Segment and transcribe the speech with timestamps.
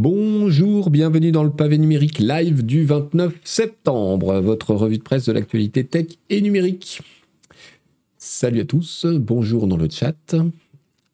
[0.00, 5.32] Bonjour, bienvenue dans le pavé numérique live du 29 septembre, votre revue de presse de
[5.32, 7.02] l'actualité tech et numérique.
[8.16, 10.36] Salut à tous, bonjour dans le chat.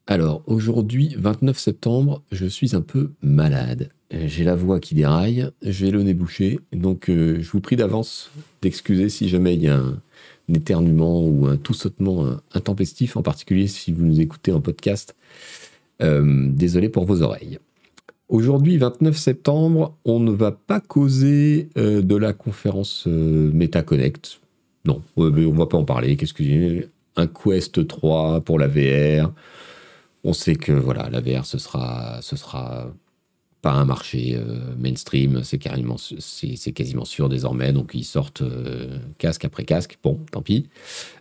[0.06, 3.88] Alors aujourd'hui, 29 septembre, je suis un peu malade.
[4.10, 8.30] J'ai la voix qui déraille, j'ai le nez bouché, donc euh, je vous prie d'avance
[8.60, 9.98] d'excuser si jamais il y a un,
[10.54, 15.16] éternuement ou un tout sautement intempestif, en particulier si vous nous écoutez en podcast.
[16.02, 17.58] Euh, désolé pour vos oreilles.
[18.28, 24.40] Aujourd'hui, 29 septembre, on ne va pas causer euh, de la conférence euh, MetaConnect.
[24.86, 26.16] Non, on ne va pas en parler.
[26.16, 29.30] Qu'est-ce que Un Quest 3 pour la VR.
[30.24, 32.90] On sait que voilà, la VR, ce sera, ce sera
[33.60, 38.42] pas un marché euh, mainstream, c'est quasiment, c'est, quasiment sûr désormais, donc ils sortent
[39.18, 40.68] casque après casque, bon, tant pis.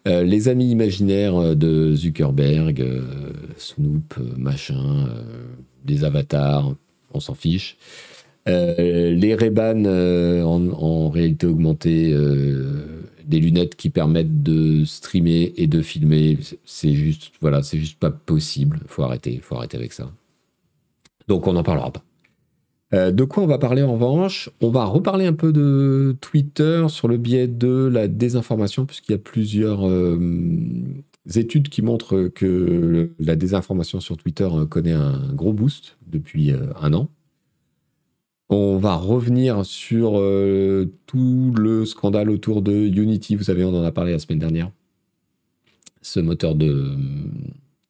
[0.05, 2.85] les amis imaginaires de Zuckerberg,
[3.57, 5.09] Snoop, machin,
[5.85, 6.75] des avatars,
[7.13, 7.77] on s'en fiche.
[8.47, 15.67] Euh, les ray euh, en, réalité augmentée, euh, des lunettes qui permettent de streamer et
[15.67, 18.81] de filmer, c'est juste, voilà, c'est juste pas possible.
[18.87, 20.11] Faut arrêter, faut arrêter avec ça.
[21.27, 23.11] Donc on n'en parlera pas.
[23.11, 24.49] de quoi on va parler en revanche?
[24.59, 29.15] On va reparler un peu de Twitter sur le biais de la désinformation, puisqu'il y
[29.15, 29.87] a plusieurs
[31.35, 36.93] études qui montrent que la désinformation sur Twitter connaît un gros boost depuis euh, un
[36.93, 37.09] an.
[38.49, 43.35] On va revenir sur euh, tout le scandale autour de Unity.
[43.35, 44.69] Vous savez, on en a parlé la semaine dernière.
[46.01, 46.91] Ce moteur de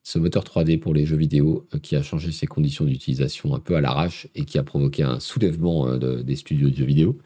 [0.03, 3.59] ce moteur 3D pour les jeux vidéo euh, qui a changé ses conditions d'utilisation un
[3.59, 7.18] peu à l'arrache et qui a provoqué un soulèvement des studios de jeux vidéo.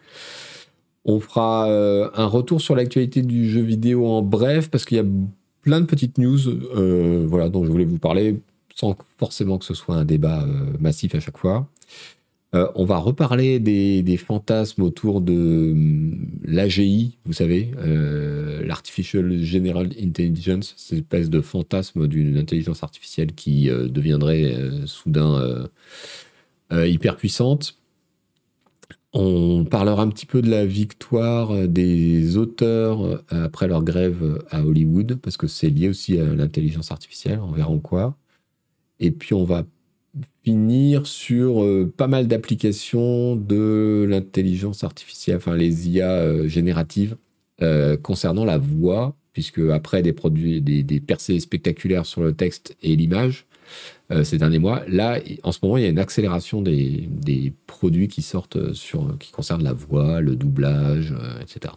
[1.04, 5.06] On fera un retour sur l'actualité du jeu vidéo en bref parce qu'il y a
[5.68, 6.40] plein de petites news
[7.28, 8.40] voilà, dont je voulais vous parler
[8.78, 11.68] sans forcément que ce soit un débat euh, massif à chaque fois.
[12.56, 19.90] Euh, on va reparler des, fantasmes autour de hum, l'AGI, vous savez, euh, l'Artificial General
[20.02, 25.68] Intelligence, cette espèce de fantasme d'une intelligence artificielle qui deviendrait soudain
[26.72, 27.77] hyper puissante.
[29.20, 35.18] On parlera un petit peu de la victoire des auteurs après leur grève à Hollywood,
[35.24, 38.16] parce que c'est lié aussi à l'intelligence artificielle, on verra en quoi.
[39.00, 39.66] Et puis on va
[40.44, 47.18] finir sur euh, pas mal d'applications de l'intelligence artificielle, enfin les IA euh, génératives
[47.62, 52.96] euh, concernant la voix, puisque après des produits, des, percées spectaculaires sur le texte et
[52.96, 53.47] l'image
[54.24, 58.22] ces derniers mois, là en ce moment il y a une accélération des, produits qui
[58.22, 61.74] sortent sur, qui concernent la voix, le doublage, etc.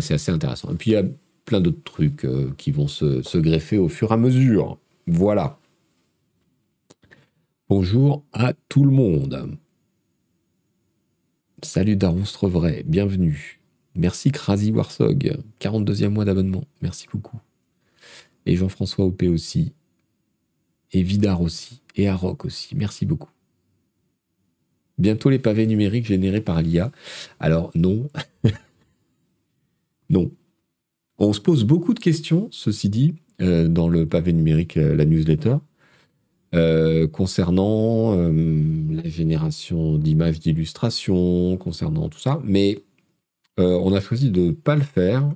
[0.00, 0.70] C'est assez intéressant.
[0.72, 1.04] Et puis il y a
[1.44, 4.78] plein d'autres trucs qui vont se, greffer au fur et à mesure.
[5.06, 5.58] Voilà.
[7.68, 9.58] Bonjour à tout le monde.
[11.62, 13.60] Salut Daronstre Vrai, bienvenue.
[13.94, 17.40] Merci Crazy Warsog, 42e mois d'abonnement, merci beaucoup.
[18.46, 19.72] Et Jean-François OP aussi.
[20.92, 21.80] Et Vidar aussi.
[21.96, 23.30] Et Aroc aussi, merci beaucoup.
[24.98, 26.90] Bientôt les pavés numériques générés par l'IA.
[27.38, 28.08] Alors non.
[30.10, 30.30] non.
[31.18, 35.04] On se pose beaucoup de questions, ceci dit, euh, dans le pavé numérique, euh, la
[35.04, 35.56] newsletter.
[36.54, 42.40] Euh, concernant la génération d'images d'illustration, concernant tout ça.
[42.42, 42.82] Mais
[43.58, 45.28] on a choisi de ne pas le faire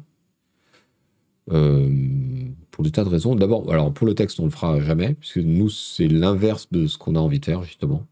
[2.83, 3.37] pour des tas de raisons.
[3.37, 7.15] D'abord, pour le texte, on le fera jamais, puisque nous, c'est l'inverse de ce qu'on
[7.15, 8.05] a envie de faire, justement.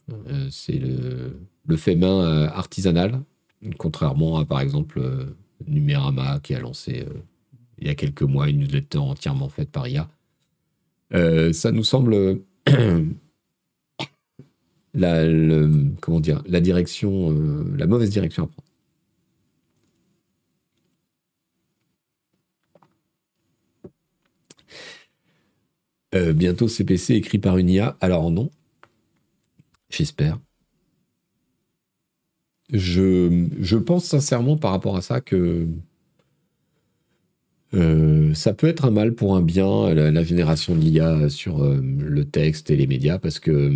[0.51, 3.21] c'est le, fait main artisanal,
[3.79, 5.03] contrairement à, par exemple,
[5.67, 7.05] Numérama, qui a lancé
[7.79, 10.09] il y a quelques mois une newsletter entièrement faite par IA.
[11.11, 12.39] ça nous semble
[14.95, 18.70] la, la direction, euh, la mauvaise direction à prendre.
[26.15, 27.97] Euh, bientôt CPC écrit par une IA.
[28.01, 28.51] Alors non,
[29.91, 30.39] j'espère.
[32.73, 35.69] Je, pense sincèrement par rapport à ça que
[37.75, 41.81] euh, ça peut être un mal pour un bien, la, génération de l'IA sur euh,
[41.81, 43.73] le texte et les médias, parce que,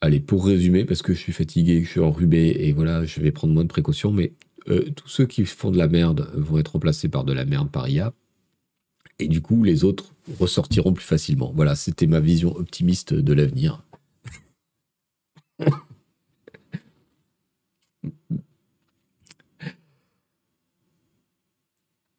[0.00, 3.32] allez, pour résumer, parce que je suis fatigué, je suis enrhumé, et voilà, je vais
[3.32, 4.32] prendre moins de précautions, mais
[4.96, 7.88] tous ceux qui font de la merde vont être remplacés par de la merde par
[7.88, 8.12] IA,
[9.22, 11.52] et du coup, les autres ressortiront plus facilement.
[11.54, 13.82] Voilà, c'était ma vision optimiste de l'avenir.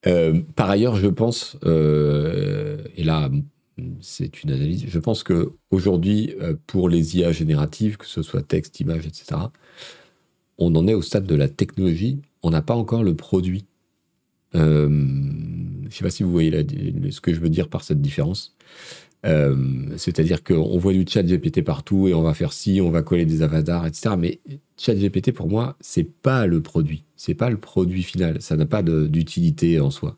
[0.06, 3.30] Euh, par ailleurs, je pense, euh, et là,
[4.02, 4.86] c'est une analyse.
[4.88, 9.36] Je pense que aujourd'hui, euh, pour les IA génératives, que ce soit texte, image, etc.,
[10.58, 12.20] on en est au stade de la technologie.
[12.44, 13.66] On n'a pas encore le produit.
[14.56, 14.88] Euh,
[15.94, 16.52] je ne sais pas si vous voyez
[17.12, 18.56] ce que je veux dire par cette différence.
[19.26, 19.56] Euh,
[19.96, 23.26] c'est-à-dire qu'on voit du chat GPT partout et on va faire ci, on va coller
[23.26, 24.16] des avatars, etc.
[24.18, 24.40] Mais
[24.76, 27.04] chat GPT, pour moi, c'est pas le produit.
[27.16, 28.42] C'est pas le produit final.
[28.42, 30.18] Ça n'a pas d'utilité en soi.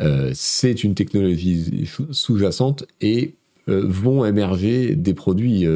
[0.00, 3.34] Euh, c'est une technologie sous-jacente et
[3.68, 5.66] euh, vont émerger des produits.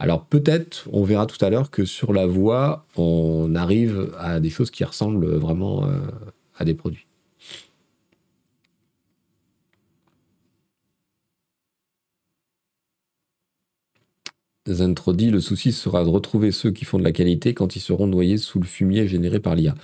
[0.00, 4.50] Alors peut-être, on verra tout à l'heure que sur la voie, on arrive à des
[4.50, 5.88] choses qui ressemblent vraiment
[6.58, 7.06] à des produits.
[14.66, 18.06] Zentrodi, le souci sera de retrouver ceux qui font de la qualité quand ils seront
[18.06, 19.74] noyés sous le fumier généré par l'IA.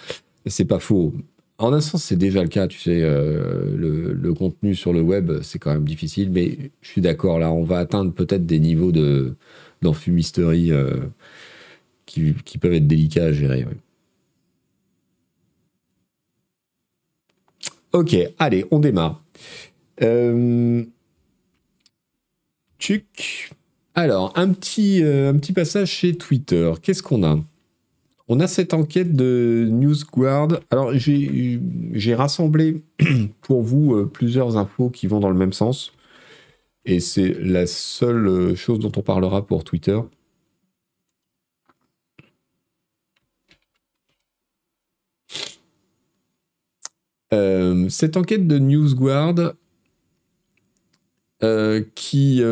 [0.47, 1.13] C'est pas faux.
[1.59, 5.43] En un sens, c'est déjà le cas, tu sais, euh, le, contenu sur le web,
[5.43, 8.93] c'est quand même difficile, mais je suis d'accord, là, on va atteindre peut-être des niveaux
[8.93, 9.37] de,
[9.83, 10.97] d'enfumisterie euh,
[12.07, 13.67] qui, peuvent être délicats à gérer.
[17.93, 19.23] Ok, allez, on démarre.
[20.03, 20.83] Euh,
[23.95, 26.73] Alors, un petit, un petit passage chez Twitter.
[26.83, 27.39] Qu'est-ce qu'on a?
[28.33, 30.61] On a cette enquête de NewsGuard.
[30.71, 32.81] Alors, j'ai rassemblé
[33.41, 35.93] pour vous euh, plusieurs infos qui vont dans le même sens.
[36.85, 39.99] Et c'est la seule euh, chose dont on parlera pour Twitter.
[47.33, 49.55] Euh, cette enquête de NewsGuard
[51.95, 52.43] qui,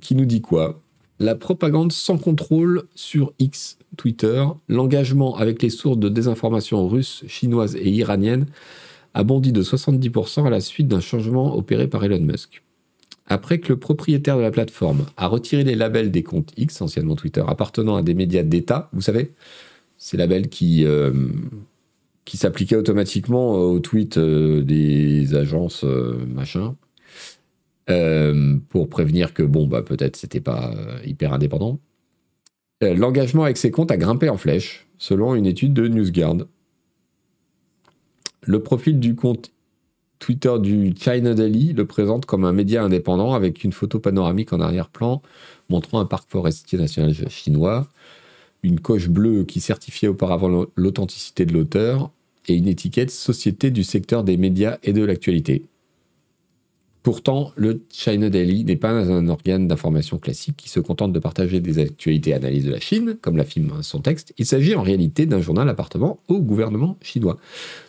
[0.00, 0.80] qui nous dit quoi?
[1.18, 7.76] La propagande sans contrôle sur X Twitter, l'engagement avec les sources de désinformation russes, chinoises
[7.76, 8.46] et iraniennes
[9.14, 12.62] a bondi de 70% à la suite d'un changement opéré par Elon Musk.
[13.26, 17.14] Après que le propriétaire de la plateforme a retiré les labels des comptes X, anciennement
[17.14, 19.32] Twitter, appartenant à des médias d'État, vous savez,
[19.96, 21.12] ces labels qui, euh,
[22.24, 26.74] qui s'appliquaient automatiquement aux tweets euh, des agences euh, machin,
[27.86, 30.74] pour prévenir que bon, bah, peut-être c'était pas
[31.04, 31.80] hyper indépendant.
[32.82, 36.46] Euh, l'engagement avec ces comptes a grimpé en flèche, selon une étude de NewsGuard.
[38.42, 39.52] Le profil du compte
[40.18, 44.60] Twitter du China Daily le présente comme un média indépendant avec une photo panoramique en
[44.60, 45.22] arrière-plan
[45.68, 47.88] montrant un parc forestier national chinois,
[48.62, 52.10] une coche bleue qui certifiait auparavant l'authenticité de l'auteur
[52.48, 55.64] et une étiquette Société du secteur des médias et de l'actualité.
[57.02, 61.58] Pourtant, le China Daily n'est pas un organe d'information classique qui se contente de partager
[61.58, 64.32] des actualités et analyses de la Chine, comme l'affirme son texte.
[64.38, 67.38] Il s'agit en réalité d'un journal appartenant au gouvernement chinois.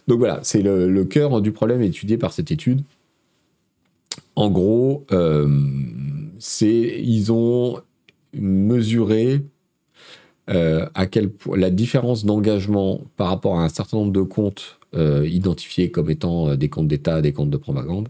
[0.08, 2.82] Donc voilà, c'est le, cœur du problème étudié par cette étude.
[4.36, 5.48] En gros, euh,
[6.40, 7.82] c'est ils ont
[8.34, 9.42] mesuré
[10.50, 14.80] euh, à quel point la différence d'engagement par rapport à un certain nombre de comptes
[14.96, 18.10] euh, identifiés comme étant des comptes d'État, des comptes de propagande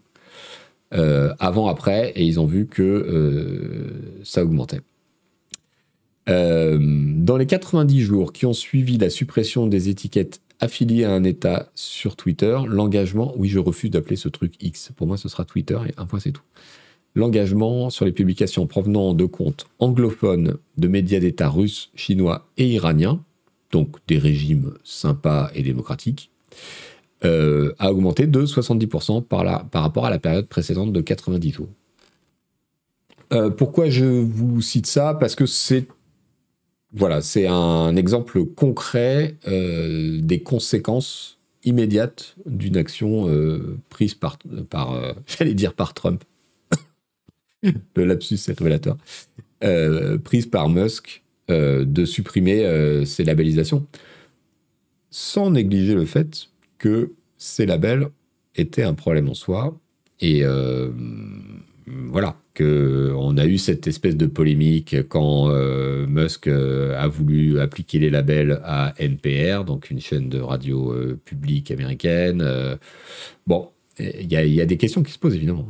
[1.39, 4.81] avant, après, et ils ont vu que euh, ça augmentait.
[6.29, 11.23] Euh, dans les 90 jours qui ont suivi la suppression des étiquettes affiliées à un
[11.23, 15.43] État sur Twitter, l'engagement, oui je refuse d'appeler ce truc X, pour moi ce sera
[15.43, 16.43] Twitter et un point c'est tout.
[17.15, 23.21] L'engagement sur les publications provenant de comptes anglophones de médias d'État russes, chinois et iraniens,
[23.71, 26.31] donc des régimes sympas et démocratiques,
[27.25, 31.69] euh, a augmenté de 70% par, par rapport à la période précédente de 90 tours.
[33.31, 35.13] Euh, pourquoi je vous cite ça?
[35.13, 35.87] Parce que c'est
[36.95, 43.27] voilà, c'est un exemple concret euh, des conséquences immédiates d'une action
[43.89, 44.37] prise par,
[44.69, 46.23] par j'allais dire par Trump.
[47.95, 48.97] Le lapsus est révélateur.
[50.23, 53.87] prise par Musk de supprimer ces labellisations,
[55.09, 56.49] sans négliger le fait
[56.83, 58.09] que ces labels
[58.55, 59.79] étaient un problème en soi.
[60.19, 60.91] Et euh,
[61.85, 67.99] voilà, qu'on a eu cette espèce de polémique quand euh, Musk euh, a voulu appliquer
[67.99, 72.43] les labels à NPR, donc une chaîne de radio publique américaine.
[73.47, 75.65] bon, il y, a des questions qui se posent évidemment.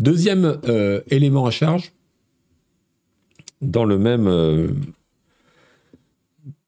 [0.00, 0.58] Deuxième
[1.08, 1.92] élément à charge,
[3.62, 4.26] dans le même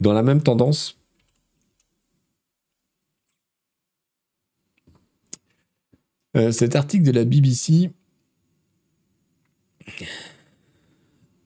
[0.00, 0.98] dans la même tendance,
[6.36, 7.90] euh, cet article de la BBC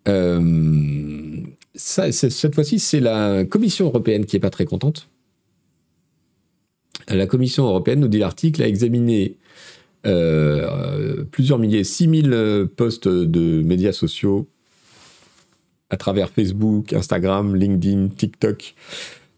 [0.08, 0.40] euh,
[1.74, 5.08] cette fois-ci, c'est la Commission européenne qui n'est pas très contente.
[7.08, 9.38] La Commission européenne, nous dit l'article, a examiné
[10.06, 14.48] euh, plusieurs milliers, 6000 postes de médias sociaux
[15.92, 18.74] à travers Facebook, Instagram, LinkedIn, TikTok,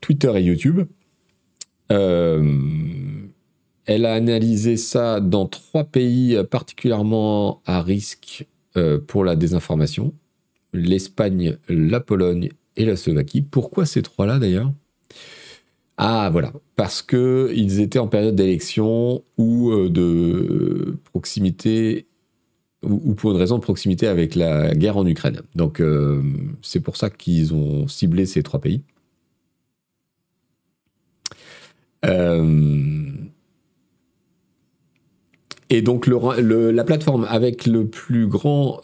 [0.00, 0.86] Twitter et YouTube.
[1.92, 2.42] Euh,
[3.84, 8.46] elle a analysé ça dans trois pays particulièrement à risque
[8.78, 10.14] euh, pour la désinformation
[10.74, 13.40] l'Espagne, la Pologne et la Slovaquie.
[13.40, 14.72] Pourquoi ces trois-là d'ailleurs?
[15.96, 22.06] Ah voilà, parce qu'ils étaient en période d'élection ou euh, de proximité
[22.84, 25.42] ou pour une raison de proximité avec la guerre en Ukraine.
[25.54, 26.22] Donc euh,
[26.62, 28.82] c'est pour ça qu'ils ont ciblé ces trois pays.
[32.04, 33.06] Euh,
[35.70, 38.80] et donc la plateforme avec le plus grand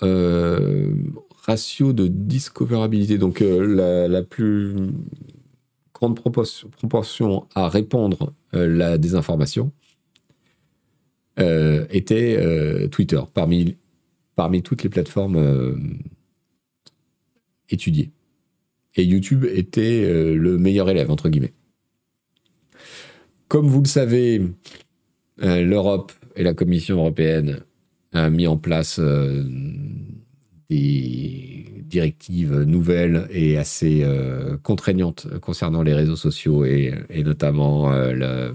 [1.50, 4.74] ratio de discoverabilité, donc euh, la, plus
[5.94, 9.72] grande proportion, à répandre euh, la désinformation,
[11.38, 13.76] euh, était Twitter, parmi,
[14.40, 15.76] parmi toutes les plateformes
[17.68, 18.10] étudiées.
[18.96, 20.02] Et YouTube était
[20.34, 21.52] le meilleur élève, entre guillemets.
[23.48, 24.40] Comme vous le savez,
[25.36, 27.60] l'Europe et la Commission européenne
[28.14, 28.98] a mis en place
[30.70, 36.94] des directives nouvelles et assez euh, contraignantes concernant les réseaux sociaux et,
[37.24, 38.52] notamment euh,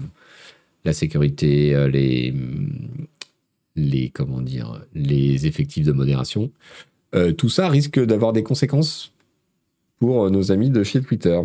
[0.84, 2.34] la sécurité, euh, les,
[3.76, 6.50] les, comment dire, les effectifs de modération.
[7.38, 9.12] tout ça risque d'avoir des conséquences
[9.98, 11.40] pour nos amis de chez Twitter.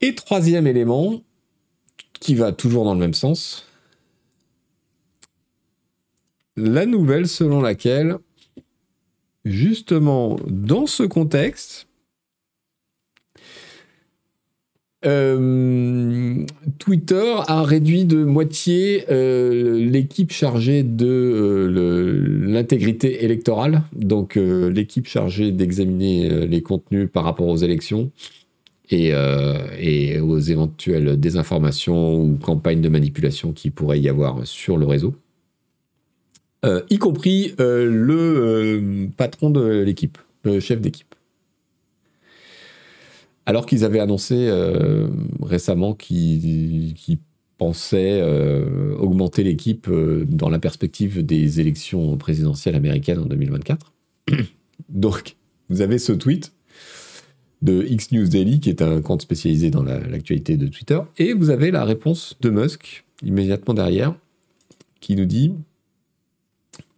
[0.00, 1.22] Et troisième élément,
[2.20, 3.66] qui va toujours dans le même sens,
[6.56, 8.18] la nouvelle selon laquelle,
[9.44, 11.88] justement, dans ce contexte,
[15.06, 16.44] euh,
[16.78, 25.52] Twitter a réduit de moitié euh, l'équipe chargée de euh, l'intégrité électorale, donc l'équipe chargée
[25.52, 28.10] d'examiner les contenus par rapport aux élections
[28.90, 29.12] et,
[30.20, 35.14] aux éventuelles désinformations ou campagnes de manipulation qui pourrait y avoir sur le réseau.
[36.90, 41.13] Y compris le patron de l'équipe, le chef d'équipe.
[43.46, 44.50] Alors qu'ils avaient annoncé
[45.42, 46.94] récemment qu'ils
[47.58, 48.22] pensaient
[48.98, 53.92] augmenter l'équipe dans la perspective des élections présidentielles américaines en 2024.
[54.88, 55.36] Donc,
[55.68, 56.52] vous avez ce tweet
[57.64, 61.50] de X News Daily, qui est un compte spécialisé dans l'actualité de Twitter, et vous
[61.50, 64.14] avez la réponse de Musk immédiatement derrière,
[65.00, 65.54] qui nous dit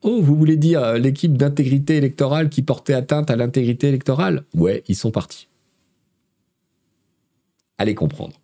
[0.03, 4.45] Oh, vous voulez dire euh, l'équipe d'intégrité électorale qui portait atteinte à l'intégrité électorale?
[4.55, 5.49] Ouais, ils sont partis.
[7.79, 8.41] Allez comprendre.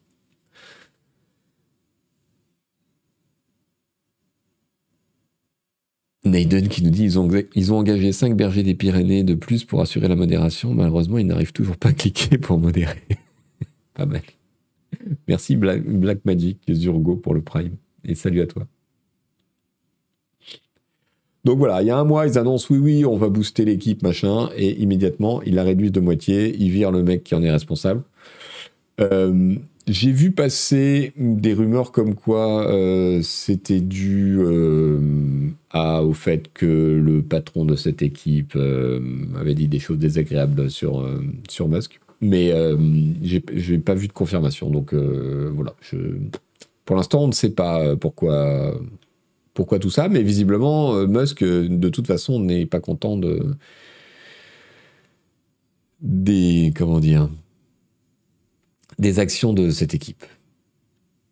[6.24, 9.64] Naden qui nous dit ils ont, ils ont engagé 5 bergers des Pyrénées de plus
[9.64, 10.72] pour assurer la modération.
[10.72, 13.02] Malheureusement, ils n'arrivent toujours pas à cliquer pour modérer.
[13.94, 14.22] pas mal.
[15.26, 17.76] Merci Black Magic Zurgo pour le Prime.
[18.04, 18.66] Et salut à toi.
[21.44, 24.02] Donc voilà, il y a un mois, ils annoncent oui, oui, on va booster l'équipe,
[24.04, 27.50] machin, et immédiatement, ils la réduisent de moitié, ils virent le mec qui en est
[27.50, 28.04] responsable.
[29.00, 29.54] Euh,
[29.86, 35.00] j'ai vu passer des rumeurs comme quoi euh, c'était dû euh,
[35.74, 38.56] au fait que le patron de cette équipe
[39.36, 41.08] avait dit des choses désagréables sur,
[41.48, 42.00] sur Musk.
[42.20, 42.52] Mais
[43.22, 44.70] j'ai pas vu de confirmation.
[44.70, 45.96] Donc voilà, je,
[46.84, 48.78] pour l'instant, on ne sait pas pourquoi
[49.54, 53.54] pourquoi tout ça, mais visiblement, Musk, de toute façon, n'est pas content de.
[56.00, 56.72] des.
[56.76, 57.28] comment dire.
[58.98, 60.24] Des actions de cette équipe.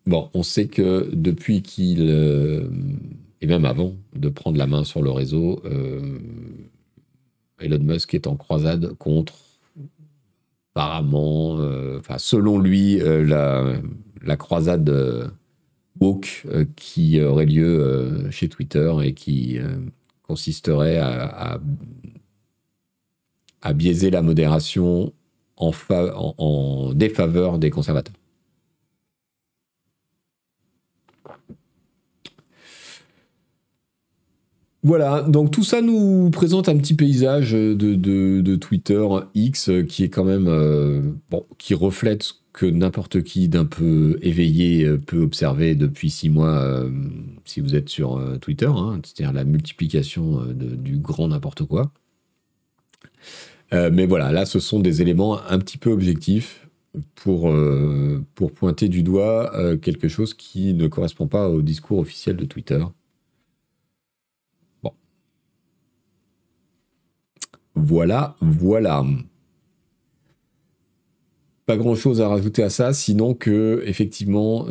[0.05, 2.07] Bon, on sait que depuis qu'il.
[2.09, 2.67] Euh,
[3.41, 5.63] et même avant de prendre la main sur le réseau,
[7.59, 9.33] Elon Musk est en croisade contre.
[10.75, 11.53] apparemment,
[11.97, 13.73] enfin, selon lui, la,
[14.21, 15.31] la croisade
[16.47, 19.67] euh, qui aurait lieu euh, chez Twitter et qui euh,
[20.23, 21.59] consisterait à,
[23.61, 25.13] à, biaiser la modération
[25.61, 28.15] en, défaveur des conservateurs.
[34.83, 40.23] Voilà, donc tout ça nous présente un petit paysage de, Twitter X qui est quand
[40.23, 46.29] même bon, qui reflète que n'importe qui d'un peu éveillé euh, peut observer depuis six
[46.29, 46.89] mois euh,
[47.45, 51.91] si vous êtes sur euh, Twitter, hein, c'est-à-dire la multiplication du grand n'importe quoi.
[53.71, 56.67] Mais voilà, là, ce sont des éléments un petit peu objectifs
[57.15, 57.53] pour,
[58.35, 62.83] pour pointer du doigt quelque chose qui ne correspond pas au discours officiel de Twitter.
[64.83, 64.93] Bon.
[67.75, 69.05] Voilà, voilà
[71.65, 74.67] pas grand chose à rajouter à ça, sinon que, effectivement,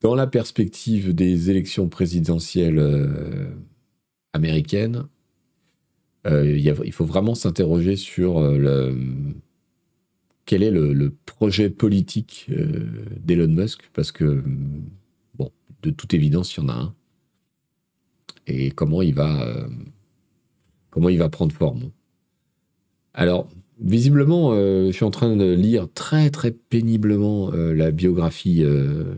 [0.00, 2.78] dans la perspective des élections présidentielles
[6.26, 8.94] euh, euh, il faut vraiment s'interroger sur euh,
[10.46, 12.48] quel est le, projet politique
[13.18, 14.44] d'Elon Musk, parce que,
[15.34, 15.50] bon,
[15.82, 16.94] de toute évidence, il y en a un.
[18.46, 19.66] Et comment il va,
[20.90, 21.90] comment il va prendre forme.
[23.14, 23.48] Alors,
[23.82, 29.16] visiblement, euh, je suis en train de lire très très péniblement euh, la biographie euh,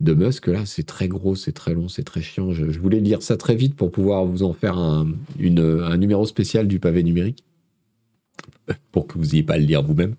[0.00, 0.46] de Musk.
[0.46, 2.52] Là, c'est très gros, c'est très long, c'est très chiant.
[2.52, 5.06] Je, voulais lire ça très vite pour pouvoir vous en faire un,
[5.38, 7.44] numéro spécial du pavé numérique,
[8.92, 10.14] pour que vous n'ayez pas à le lire vous-même.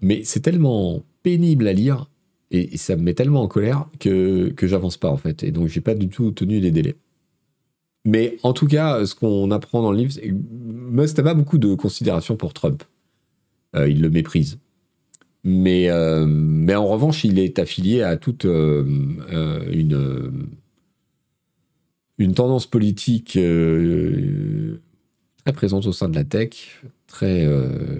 [0.00, 2.10] mais c'est tellement pénible à lire
[2.50, 5.42] et, ça me met tellement en colère que, que j'avance pas en fait.
[5.44, 6.96] Et donc, j'ai pas du tout tenu les délais.
[8.04, 11.34] Mais en tout cas, ce qu'on apprend dans le livre, c'est que Musk n'a pas
[11.34, 12.82] beaucoup de considération pour Trump.
[13.76, 14.58] Euh, il le méprise.
[15.44, 18.84] Mais, euh, mais en revanche, il est affilié à toute euh,
[19.72, 20.48] une,
[22.18, 23.38] une tendance politique
[25.44, 27.48] très présente au sein de la tech, très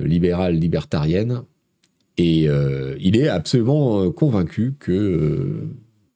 [0.04, 1.42] libérale, libertarienne.
[2.18, 2.48] Et
[3.00, 5.66] il est absolument convaincu que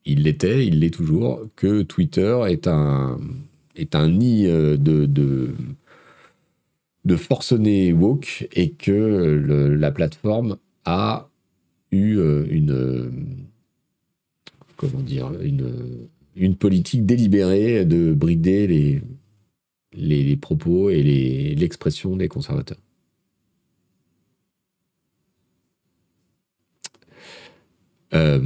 [0.04, 3.18] il l'était, il l'est toujours, que Twitter est un,
[3.76, 5.54] est un nid euh, de, de,
[7.04, 8.92] de woke et que
[9.78, 11.28] la plateforme a
[11.90, 13.46] eu euh, une
[14.76, 19.02] comment dire une, une politique délibérée de brider les,
[19.92, 21.02] les, propos et
[21.54, 22.78] l'expression des conservateurs.
[28.14, 28.40] Euh,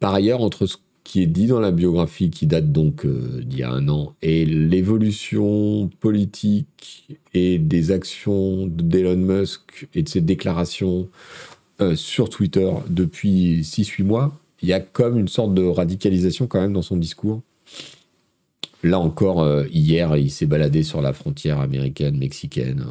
[0.00, 3.60] par ailleurs, entre ce qui est dit dans la biographie qui date donc euh, d'il
[3.60, 10.20] y a un an, et l'évolution politique et des actions d'Elon Musk et de ses
[10.20, 11.08] déclarations
[11.80, 16.60] euh, sur Twitter depuis 6-8 mois, il y a comme une sorte de radicalisation quand
[16.60, 17.40] même dans son discours.
[18.82, 22.84] Là encore, euh, hier, il s'est baladé sur la frontière américaine-mexicaine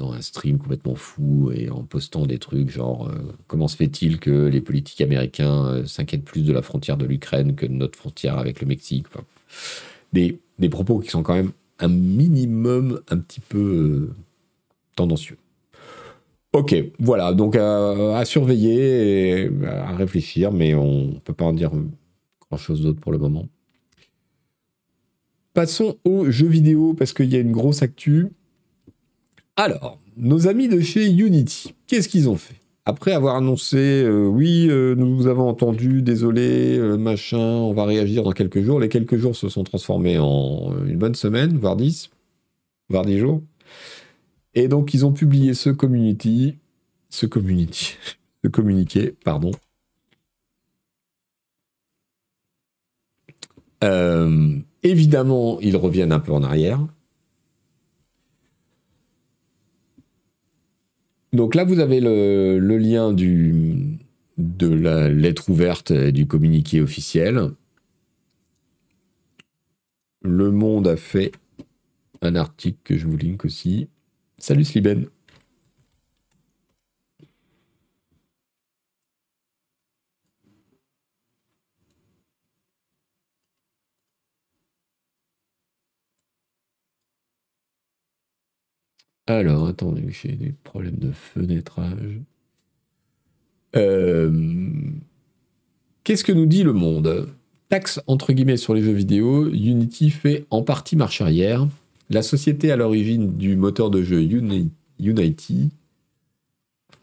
[0.00, 4.46] un stream complètement fou et en postant des trucs genre euh, comment se fait-il que
[4.46, 8.60] les politiques américains s'inquiètent plus de la frontière de l'Ukraine que de notre frontière avec
[8.60, 9.06] le Mexique?
[10.12, 10.38] Des,
[10.70, 11.50] propos qui sont quand même
[11.80, 14.10] un minimum un petit peu
[14.94, 15.36] tendancieux.
[16.58, 21.70] Ok, voilà, donc à, surveiller et à réfléchir, mais on ne peut pas en dire
[22.50, 23.46] grand-chose d'autre pour le moment.
[25.54, 28.30] Passons aux jeux vidéo parce qu'il y a une grosse actu.
[29.56, 32.56] Alors, nos amis de chez Unity, qu'est-ce qu'ils ont fait?
[32.86, 37.84] Après avoir annoncé, euh, oui, euh, nous vous avons entendu, désolé, euh, machin, on va
[37.84, 41.76] réagir dans quelques jours, les quelques jours se sont transformés en une bonne semaine, voire
[41.76, 42.10] dix,
[42.88, 43.42] voire dix jours.
[44.58, 46.58] Et donc, ils ont publié ce community,
[47.10, 47.96] ce community,
[48.44, 49.52] ce communiqué, pardon.
[54.82, 56.84] évidemment, ils reviennent un peu en arrière.
[61.32, 67.52] Donc là, vous avez le, lien de la lettre ouverte du communiqué officiel.
[70.22, 71.30] Le Monde a fait
[72.22, 73.88] un article que je vous link aussi.
[74.38, 75.08] Salut Sliben.
[89.26, 92.20] Alors, attendez, j'ai des problèmes de fenêtrage.
[93.76, 94.90] Euh,
[96.04, 97.28] qu'est-ce que nous dit le monde?
[97.68, 101.66] Taxe entre guillemets sur les jeux vidéo, Unity fait en partie marche arrière.
[102.10, 104.22] La société à l'origine du moteur de jeu
[104.98, 105.70] Unity,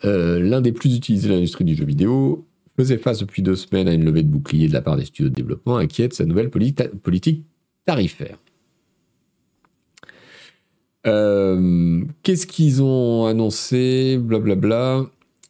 [0.04, 3.88] euh, l'un des plus utilisés de l'industrie du jeu vidéo, faisait face depuis deux semaines
[3.88, 6.26] à une levée de bouclier de la part des studios de développement inquiets de sa
[6.26, 7.44] nouvelle politique
[7.86, 8.38] tarifaire.
[11.06, 14.18] Euh, qu'est-ce qu'ils ont annoncé?
[14.18, 15.06] Blablabla.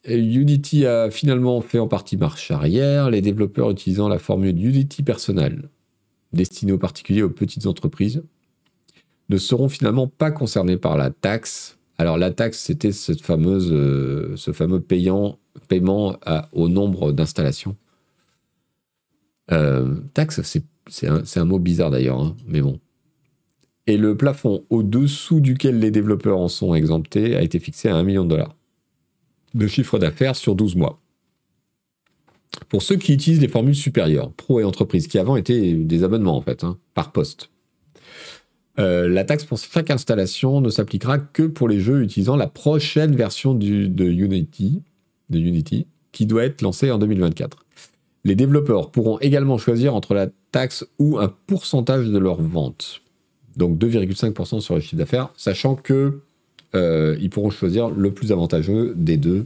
[0.07, 5.69] Unity a finalement fait en partie marche arrière, les développeurs utilisant la formule Unity personnelle,
[6.31, 8.21] destinée aux particuliers et aux petites entreprises,
[9.29, 11.77] ne seront finalement pas concernés par la taxe.
[11.97, 16.17] Alors la taxe, c'était cette fameuse, euh, ce fameux payant, paiement
[16.51, 17.75] au nombre d'installations.
[19.51, 20.41] Euh, taxe,
[20.87, 22.79] c'est un, mot bizarre d'ailleurs, hein, mais bon.
[23.87, 28.03] Et le plafond au-dessous duquel les développeurs en sont exemptés a été fixé à 1
[28.03, 28.55] million de dollars
[29.55, 31.01] de chiffre d'affaires sur 12 mois.
[32.69, 36.37] Pour ceux qui utilisent les formules supérieures, pro et entreprise, qui avant étaient des abonnements
[36.37, 37.49] en fait, hein, par poste.
[38.77, 43.15] Euh, la taxe pour chaque installation ne s'appliquera que pour les jeux utilisant la prochaine
[43.15, 44.81] version de, Unity,
[45.29, 47.65] de Unity, qui doit être lancée en 2024.
[48.25, 53.01] Les développeurs pourront également choisir entre la taxe ou un pourcentage de leur vente.
[53.55, 56.21] Donc 2,5% sur le chiffre d'affaires, sachant que
[56.73, 59.45] euh, ils pourront choisir le plus avantageux des deux,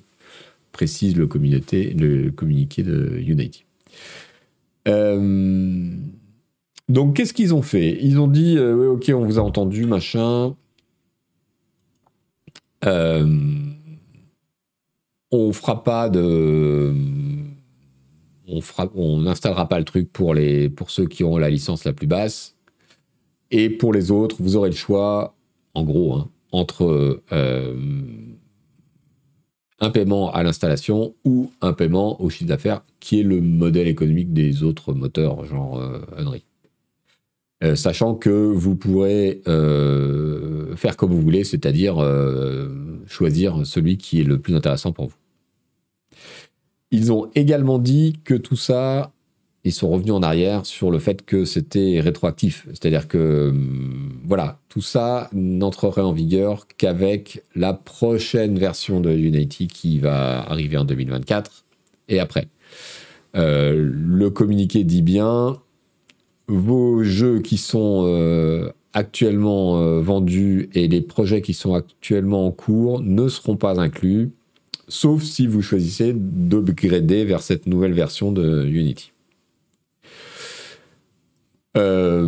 [0.71, 3.65] précise le, le communiqué de Unity.
[4.87, 5.91] Euh,
[6.89, 7.97] donc, qu'est-ce qu'ils ont fait?
[8.01, 10.55] Ils ont dit euh, ok, on vous a entendu, machin.
[15.31, 16.11] on fera pas.
[18.95, 22.07] On n'installera pas le truc pour, les, pour ceux qui ont la licence la plus
[22.07, 22.55] basse.
[23.51, 25.35] Et pour les autres, vous aurez le choix,
[25.73, 27.75] en gros, hein, entre euh,
[29.79, 34.33] un paiement à l'installation ou un paiement au chiffre d'affaires, qui est le modèle économique
[34.33, 36.01] des autres moteurs, genre euh.
[37.61, 39.41] Euh, sachant que vous pourrez
[40.75, 41.97] faire comme vous voulez, c'est-à-dire
[43.05, 45.15] choisir celui qui est le plus intéressant pour vous.
[46.91, 49.11] Ils ont également dit que tout ça
[49.65, 52.65] ils sont revenus en arrière sur le fait que c'était rétroactif.
[52.69, 59.67] C'est-à-dire que, hum, voilà, tout ça n'entrerait en vigueur qu'avec la prochaine version de Unity
[59.67, 61.65] qui va arriver en 2024
[62.07, 62.47] et après.
[63.35, 65.61] Euh, le communiqué dit bien,
[66.49, 72.51] vos jeux qui sont euh, actuellement euh, vendus et les projets qui sont actuellement en
[72.51, 74.31] cours ne seront pas inclus,
[74.87, 79.11] sauf si vous choisissez d'upgrader vers cette nouvelle version de Unity.
[81.77, 82.27] Euh,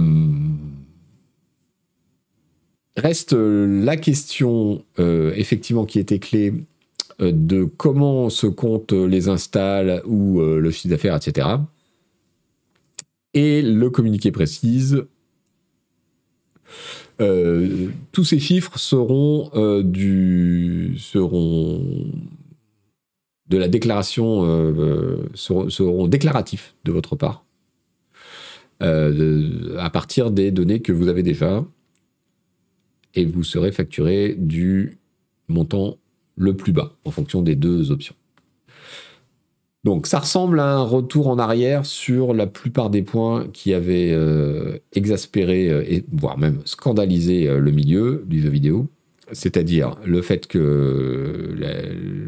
[2.95, 6.53] reste la question, effectivement, qui était clé
[7.19, 11.47] de comment se comptent les installs ou le chiffre d'affaires, etc.
[13.33, 15.05] Et le communiqué précise
[18.11, 19.51] tous ces chiffres seront
[20.97, 22.11] seront
[23.47, 24.43] de la déclaration
[25.35, 27.45] seront déclaratifs de votre part
[28.81, 31.63] euh, à partir des données que vous avez déjà.
[33.13, 34.97] Et vous serez facturé du
[35.47, 35.97] montant
[36.35, 38.15] le plus bas en fonction des deux options.
[39.83, 44.11] Donc ça ressemble à un retour en arrière sur la plupart des points qui avaient
[44.11, 48.89] euh, exaspéré euh, et voire même scandalisé le milieu du jeu vidéo
[49.31, 51.55] c'est-à-dire le fait que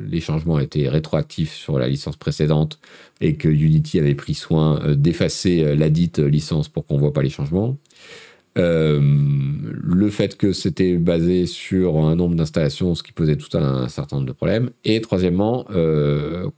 [0.08, 2.80] les changements étaient rétroactifs sur la licence précédente
[3.22, 7.00] et que Unity avait pris soin euh, d'effacer euh, la dite licence pour qu'on ne
[7.00, 7.78] voit pas les changements.
[8.58, 13.88] Euh, le fait que c'était basé sur un nombre d'installations, ce qui posait tout un,
[13.88, 14.70] certain nombre de problèmes.
[14.86, 15.66] Et troisièmement,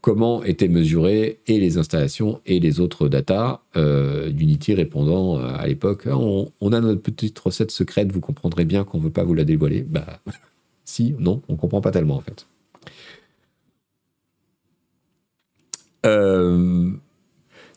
[0.02, 3.62] comment étaient mesurées et les installations et les autres data.
[3.76, 8.84] Unity répondant à l'époque, ah, on, on, a notre petite recette secrète, vous comprendrez bien
[8.84, 9.82] qu'on ne veut pas vous la dévoiler.
[9.82, 10.20] Bah,
[10.86, 12.48] si, non, on comprend pas tellement en fait.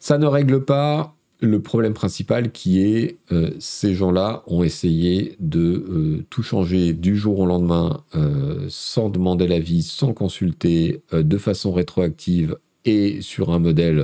[0.01, 5.61] ça ne règle pas le problème principal qui est euh, ces gens-là ont essayé de
[5.61, 11.72] euh, tout changer du jour au lendemain euh, sans demander l'avis, sans consulter, de façon
[11.72, 14.03] rétroactive et sur un modèle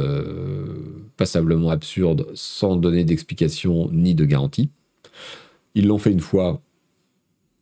[1.17, 4.71] passablement absurde sans donner d'explication ni de garantie.
[5.75, 6.61] Ils l'ont fait une fois,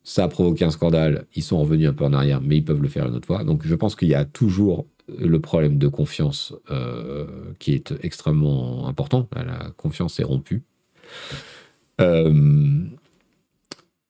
[0.05, 2.83] ça a provoqué un scandale, ils sont revenus un peu en arrière, mais ils peuvent
[2.83, 3.45] le faire une autre fois.
[3.45, 7.27] Donc je pense qu'il y a toujours le problème de confiance euh,
[7.59, 9.29] qui est extrêmement important.
[9.35, 10.63] La confiance est rompue.
[12.01, 12.85] Euh,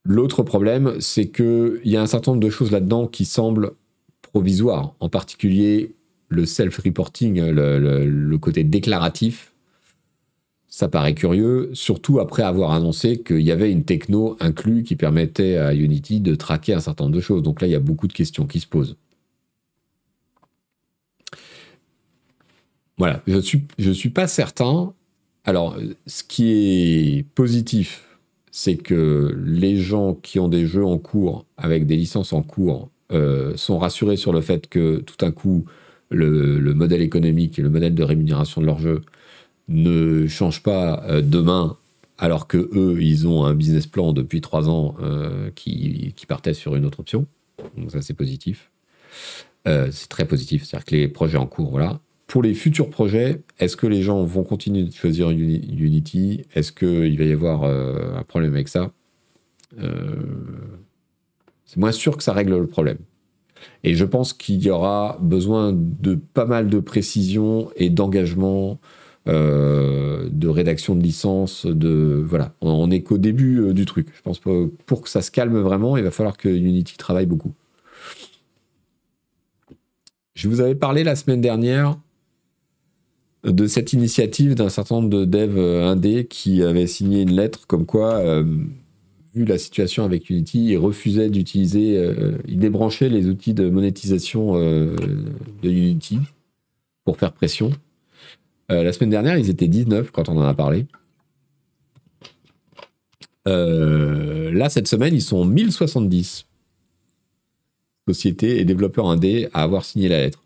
[0.05, 3.73] l'autre problème, c'est qu'il y a un certain nombre de choses là-dedans qui semblent
[4.21, 5.95] provisoires, en particulier
[6.29, 9.53] le self-reporting, le, côté déclaratif.
[10.69, 15.59] Ça paraît curieux, surtout après avoir annoncé qu'il y avait une techno inclue qui permettait
[15.59, 17.43] à Unity de traquer un certain nombre de choses.
[17.43, 18.97] Donc là, il y a beaucoup de questions qui se posent.
[22.99, 24.93] Voilà, je ne suis, pas certain.
[25.45, 25.77] Alors,
[26.07, 28.19] ce qui est positif,
[28.51, 32.91] c'est que les gens qui ont des jeux en cours, avec des licences en cours,
[33.13, 35.65] euh, sont rassurés sur le fait que tout d'un coup,
[36.11, 39.01] le, modèle économique et le modèle de rémunération de leur jeu
[39.69, 41.77] ne changent pas euh, demain,
[42.19, 46.77] alors que eux, ils ont un business plan depuis trois ans euh, qui, partait sur
[46.77, 47.27] une autre option.
[47.77, 48.71] Donc ça, c'est positif.
[49.67, 52.01] c'est très positif, c'est-à-dire que les projets en cours, voilà,
[52.33, 56.47] pour les futurs projets, est-ce que les gens vont continuer de choisir Unity?
[56.55, 58.91] Est-ce qu'il va y avoir euh, un problème avec ça?
[61.67, 62.97] C'est moins sûr que ça règle le problème.
[63.85, 68.81] Et je pense qu'il y aura besoin de pas mal de précision et d'engagement,
[69.29, 72.55] euh, de rédaction de licence, de voilà.
[72.63, 74.09] On n'est qu'au début euh, du truc.
[74.15, 77.27] Je pense que pour que ça se calme vraiment, il va falloir que Unity travaille
[77.27, 77.53] beaucoup.
[80.33, 81.99] Je vous avais parlé la semaine dernière
[83.45, 87.67] de cette initiative d'un certain nombre de devs euh, indés qui avaient signé une lettre
[87.67, 88.23] comme quoi
[89.35, 94.57] vu la situation avec Unity, il refusait d'utiliser, euh, il débranchait les outils de monétisation
[94.57, 94.95] euh,
[95.63, 96.19] de Unity
[97.05, 97.73] pour faire pression.
[98.71, 100.87] Euh, la semaine dernière, ils étaient 19 quand on en a parlé.
[103.47, 106.47] là, cette semaine, ils sont 1070
[108.07, 110.45] sociétés et développeurs indés à avoir signé la lettre.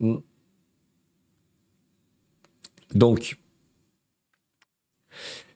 [0.00, 0.16] Mm.
[2.94, 3.38] Donc,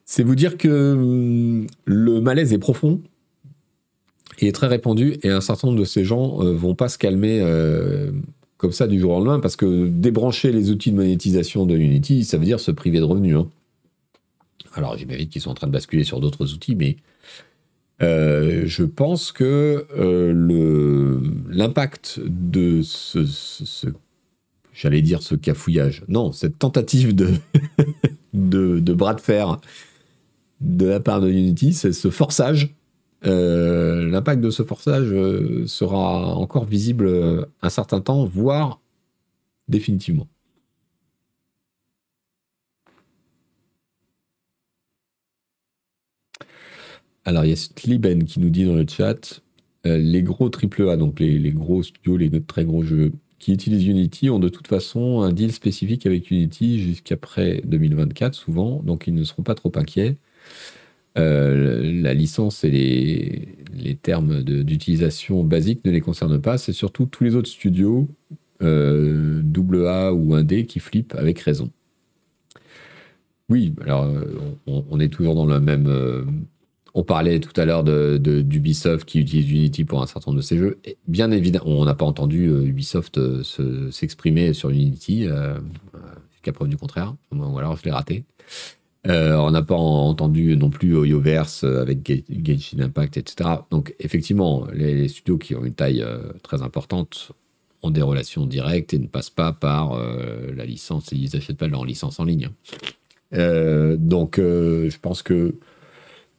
[0.05, 3.01] c'est vous dire que hum, le malaise est profond
[4.39, 6.99] et est très répandu, et un certain nombre de ces gens euh, vont pas se
[6.99, 8.11] calmer euh,
[8.57, 12.25] comme ça du jour au lendemain, parce que débrancher les outils de monétisation de Unity,
[12.25, 13.37] ça veut dire se priver de revenus.
[13.37, 13.49] Hein.
[14.75, 16.97] Alors j'imagine qu'ils sont en train de basculer sur d'autres outils, mais
[18.03, 19.87] euh, je pense que
[21.49, 23.89] l'impact de ce,
[24.75, 27.15] j'allais dire ce cafouillage, non, cette tentative
[28.35, 29.59] de, de bras de fer
[30.61, 32.75] de la part de Unity, c'est ce forçage.
[33.27, 38.81] Euh, l'impact de ce forçage euh, sera encore visible euh, un certain temps, voire
[39.69, 40.29] définitivement.
[47.25, 49.41] Alors, il y a Sliben qui nous dit dans le chat
[49.87, 53.13] les gros AAA, donc les, les, gros studios, les très gros jeux
[53.45, 58.81] qui utilisent Unity ont de toute façon un deal spécifique avec Unity jusqu'après 2024, souvent,
[58.83, 60.17] donc ils ne seront pas trop inquiets.
[61.19, 66.57] Euh, la licence et les, termes d'utilisation basiques ne les concernent pas.
[66.57, 68.09] C'est surtout tous les autres studios,
[68.63, 71.71] euh, AA ou 1D, qui flippent avec raison.
[73.51, 76.47] Oui, alors euh, on, est toujours dans le même.
[76.95, 80.47] Euh, on parlait tout à l'heure d'Ubisoft qui utilise Unity pour un certain nombre de
[80.47, 80.79] ses jeux.
[81.09, 83.21] bien évidemment, on n'a pas entendu Ubisoft
[83.91, 85.27] s'exprimer sur Unity,
[86.33, 87.15] jusqu'à preuve du contraire.
[87.33, 88.25] Ou alors je l'ai raté.
[89.07, 93.51] Euh, on n'a pas entendu non plus Oyoverse avec Genshin Impact, etc.
[93.71, 97.33] Donc effectivement, les, studios qui ont une taille euh, très importante
[97.83, 101.11] ont des relations directes et ne passent pas par euh, la licence.
[101.13, 102.49] Ils n'achètent pas leur licence en ligne.
[103.33, 105.55] donc je pense que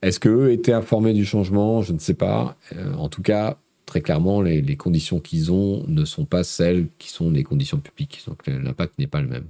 [0.07, 1.81] est-ce qu'eux étaient informés du changement?
[1.81, 2.57] Je ne sais pas.
[2.97, 7.31] en tout cas, très clairement, les, conditions qu'ils ont ne sont pas celles qui sont
[7.31, 8.23] les conditions publiques.
[8.27, 9.47] Donc l'impact n'est pas le même.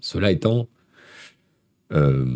[0.00, 0.68] Cela étant,
[1.92, 2.26] euh,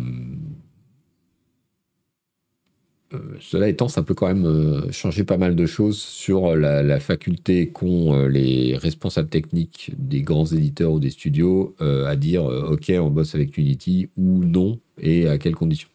[3.13, 6.99] euh, cela étant, ça peut quand même euh, changer pas mal de choses sur la,
[6.99, 13.09] faculté qu'ont les responsables techniques des grands éditeurs ou des studios à dire OK, on
[13.09, 15.92] bosse avec Unity ou non et à quelles conditions.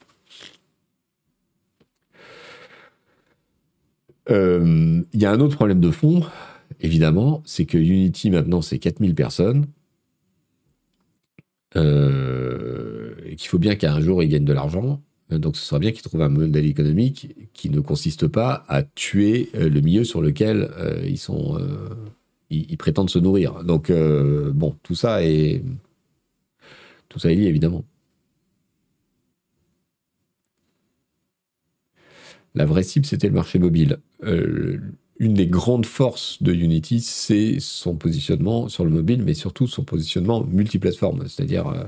[4.31, 6.23] Il y a un autre problème de fond,
[6.81, 9.67] évidemment, c'est que Unity maintenant c'est 4000 personnes.
[11.77, 15.03] Euh, qu'il faut bien qu'un jour ils gagnent de l'argent.
[15.31, 19.51] Donc ce serait bien qu'ils trouvent un modèle économique qui ne consiste pas à tuer
[19.55, 21.21] euh, le milieu sur lequel euh, ils
[22.51, 23.63] ils, prétendent se nourrir.
[23.65, 25.63] Donc bon, tout ça est,
[27.09, 27.85] tout ça est lié évidemment.
[32.55, 33.99] La vraie cible, c'était le marché mobile
[35.19, 39.83] une des grandes forces de Unity, c'est son positionnement sur le mobile, mais surtout son
[39.83, 41.27] positionnement multiplateforme.
[41.27, 41.85] C'est-à-dire, euh,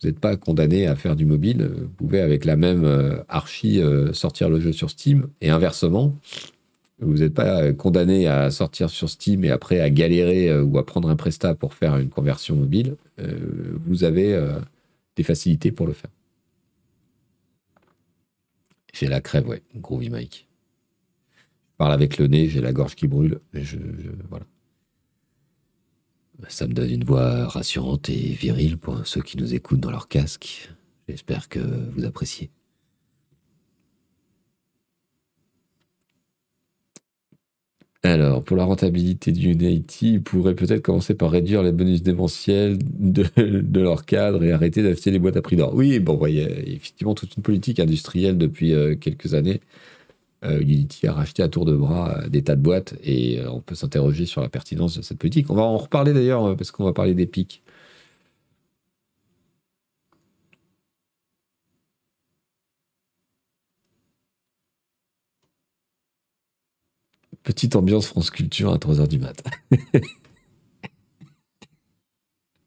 [0.00, 1.68] vous n'êtes pas condamné à faire du mobile.
[1.76, 5.26] Vous pouvez, avec la même euh, archi, euh, sortir le jeu sur Steam.
[5.40, 6.16] Et inversement,
[7.00, 11.08] vous n'êtes pas condamné à sortir sur Steam et après à galérer ou à prendre
[11.08, 12.96] un prestat pour faire une conversion mobile.
[13.18, 14.40] vous avez
[15.16, 16.10] des facilités pour le faire.
[18.92, 19.62] J'ai la crève, ouais.
[19.74, 20.46] Groovy Mike
[21.84, 23.40] parle avec le nez, j'ai la gorge qui brûle.
[26.48, 30.08] Ça me donne une voix rassurante et virile pour ceux qui nous écoutent dans leur
[30.08, 30.70] casque.
[31.10, 32.48] J'espère que vous appréciez.
[38.02, 42.78] Alors, pour la rentabilité du Unity, ils pourraient peut-être commencer par réduire les bonus démentiels
[42.78, 45.74] de, de, leur cadre et arrêter d'acheter les boîtes à prix d'or.
[45.74, 49.60] Oui, bon, il y a effectivement toute une politique industrielle depuis euh, quelques années
[50.44, 53.50] euh, Unity a racheté à tour de bras euh, des tas de boîtes et euh,
[53.50, 55.50] on peut s'interroger sur la pertinence de cette politique.
[55.50, 57.62] On va en reparler d'ailleurs parce qu'on va parler d'Epic.
[67.42, 69.42] Petite ambiance France Culture à 3h du mat.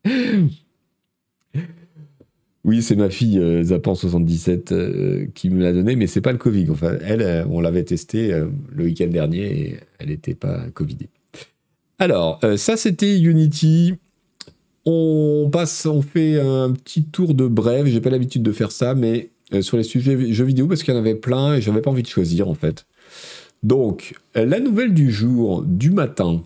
[2.68, 6.38] oui, c'est ma fille euh, Zapan77 euh, qui me l'a donné, mais c'est pas le
[6.38, 6.70] Covid.
[6.70, 8.44] Enfin, elle, euh, on l'avait testé
[8.76, 11.08] le week-end dernier et elle n'était pas Covidée.
[11.98, 13.96] Alors, ça c'était Unity.
[14.86, 17.88] On passe, on fait un petit tour de brève.
[17.88, 19.30] J'ai pas l'habitude de faire ça, mais
[19.62, 22.04] sur les sujets jeux vidéo parce qu'il y en avait plein et j'avais pas envie
[22.04, 22.86] de choisir en fait.
[23.64, 26.44] Donc, la nouvelle du jour, du matin,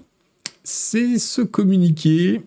[0.63, 2.41] c'est ce communiqué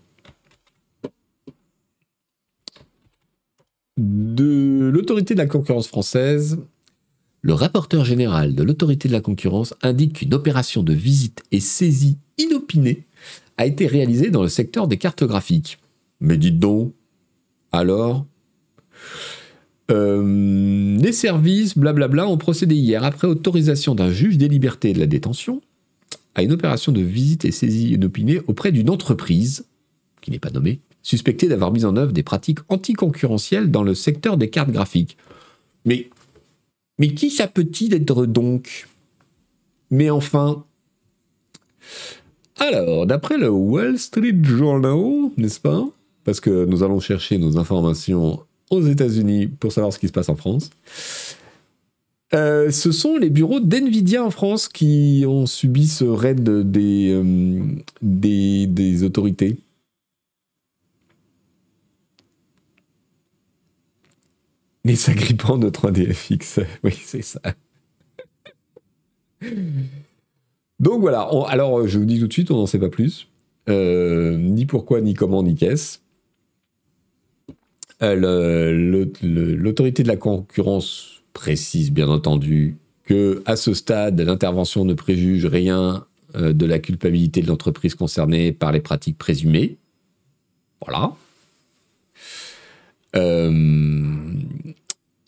[3.97, 6.59] de l'autorité de la concurrence française.
[7.43, 12.19] Le rapporteur général de l'autorité de la concurrence indique qu'une opération de visite et saisie
[12.39, 13.05] inopinée
[13.59, 15.79] a été réalisée dans le secteur des cartes graphiques.
[16.21, 16.95] Mais dites donc,
[17.71, 18.27] alors?
[19.91, 25.01] Euh, les services, blablabla, ont procédé hier, après autorisation d'un juge des libertés et de
[25.01, 25.61] la détention,
[26.35, 29.67] à une opération de visite et saisie inopinée auprès d'une entreprise,
[30.23, 34.37] qui n'est pas nommée, suspectée d'avoir mis en œuvre des pratiques anticoncurrentielles dans le secteur
[34.37, 35.17] des cartes graphiques.
[35.85, 36.11] Mais,
[36.99, 38.89] mais qui ça peut-il être donc?
[39.91, 40.65] Mais enfin.
[42.59, 45.87] Alors, d'après le Wall Street Journal, n'est-ce pas?
[46.25, 48.41] Parce que nous allons chercher nos informations
[48.71, 50.71] aux États-Unis pour savoir ce qui se passe en France.
[52.35, 57.63] Euh, ce sont les bureaux d'NVIDIA en France qui ont subi ce raid des, euh,
[58.03, 59.57] des, autorités.
[64.85, 67.41] Les agrippants de 3DFX, oui, c'est ça.
[70.81, 73.29] Donc voilà, alors je vous dis tout de suite, on n'en sait pas plus.
[73.69, 75.99] Euh, ni pourquoi, ni comment, ni qu'est-ce.
[78.03, 85.47] Euh, l'autorité de la concurrence précise bien entendu que à ce stade, l'intervention ne préjuge
[85.47, 89.79] rien euh, de la culpabilité de l'entreprise concernée par les pratiques présumées.
[90.85, 91.13] Voilà.
[93.17, 93.51] Euh,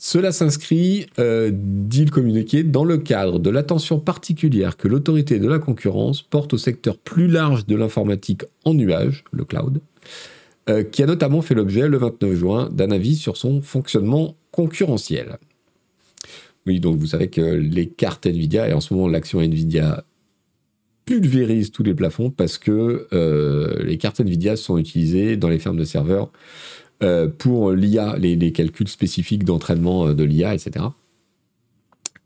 [0.06, 5.58] cela s'inscrit, dit le communiqué, dans le cadre de l'attention particulière que l'autorité de la
[5.58, 9.80] concurrence porte au secteur plus large de l'informatique en nuage, le cloud,
[10.68, 15.38] euh, qui a notamment fait l'objet le 29 juin d'un avis sur son fonctionnement concurrentiel.
[16.66, 20.04] Oui, donc vous savez que les cartes Nvidia, et en ce moment l'action Nvidia
[21.04, 25.76] pulvérise tous les plafonds parce que euh, les cartes Nvidia sont utilisées dans les fermes
[25.76, 26.30] de serveurs
[27.02, 30.86] euh, pour l'IA, les, calculs spécifiques d'entraînement de l'IA, etc.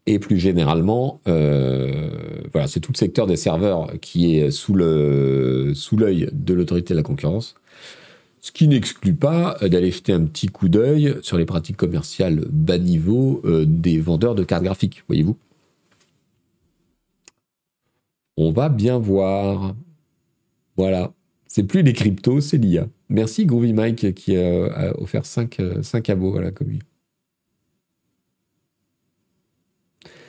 [0.07, 6.55] Et plus généralement, voilà, c'est tout le secteur des serveurs qui est sous l'œil de
[6.55, 7.55] l'autorité de la concurrence
[8.41, 12.47] ce qui n'exclut pas euh, d'aller jeter un petit coup d'œil sur les pratiques commerciales
[12.51, 15.37] bas niveau euh, des vendeurs de cartes graphiques, voyez-vous.
[18.37, 19.75] On va bien voir.
[20.77, 21.13] Voilà.
[21.47, 22.87] C'est plus les cryptos, c'est l'IA.
[23.11, 26.81] Merci Groovy Mike qui a, offert 5, 5 euh, abos à la commune.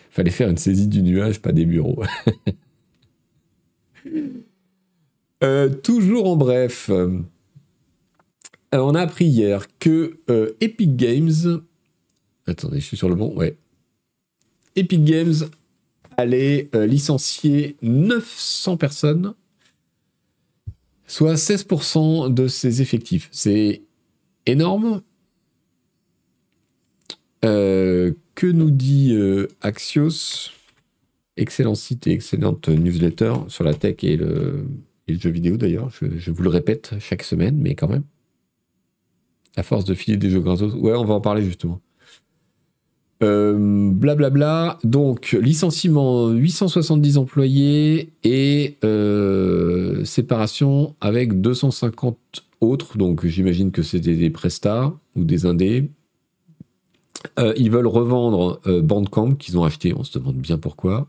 [0.09, 2.03] Fallait faire une saisie du nuage, pas des bureaux.
[5.83, 6.91] toujours en bref.
[8.73, 11.61] Euh, on a appris hier que euh, Epic Games.
[12.47, 13.35] Attendez, je suis sur le bon.
[13.35, 13.57] Ouais.
[14.75, 15.33] Epic Games
[16.17, 19.33] allait euh, licencier 900 personnes,
[21.11, 23.27] soit 16% de ses effectifs.
[23.31, 23.81] C'est
[24.45, 25.01] énorme.
[27.41, 29.17] que nous dit
[29.61, 30.51] Axios?
[31.37, 34.65] Excellent site et excellente newsletter sur la tech et le,
[35.07, 35.89] jeu vidéo d'ailleurs.
[35.89, 38.03] je, vous le répète chaque semaine, mais quand même.
[39.57, 40.73] À force de filer des jeux gratos.
[40.75, 41.81] Ouais, on va en parler justement.
[43.21, 44.63] Blablabla.
[44.63, 48.77] Euh, bla Donc, licenciement 870 employés et
[50.01, 52.17] euh, séparation avec 250
[52.59, 52.97] autres.
[52.97, 55.89] Donc, j'imagine que c'était des prestats ou des indés.
[57.39, 59.93] Euh, ils veulent revendre Bandcamp qu'ils ont acheté.
[59.95, 61.07] On se demande bien pourquoi.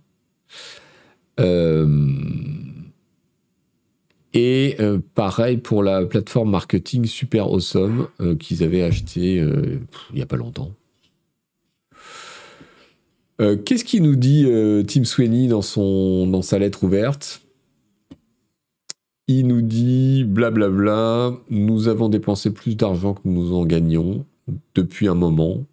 [1.41, 1.87] Euh,
[4.35, 9.79] et euh, pareil pour la plateforme marketing Super Awesome euh, qu'ils avaient acheté euh,
[10.11, 10.73] il n'y a pas longtemps.
[13.65, 14.47] Qu'est-ce qu'il nous dit
[14.87, 17.42] Tim Sweeney dans, son, dans sa lettre ouverte?
[19.29, 24.27] Il nous dit blablabla, nous avons dépensé plus d'argent que nous en gagnons
[24.75, 25.65] depuis un moment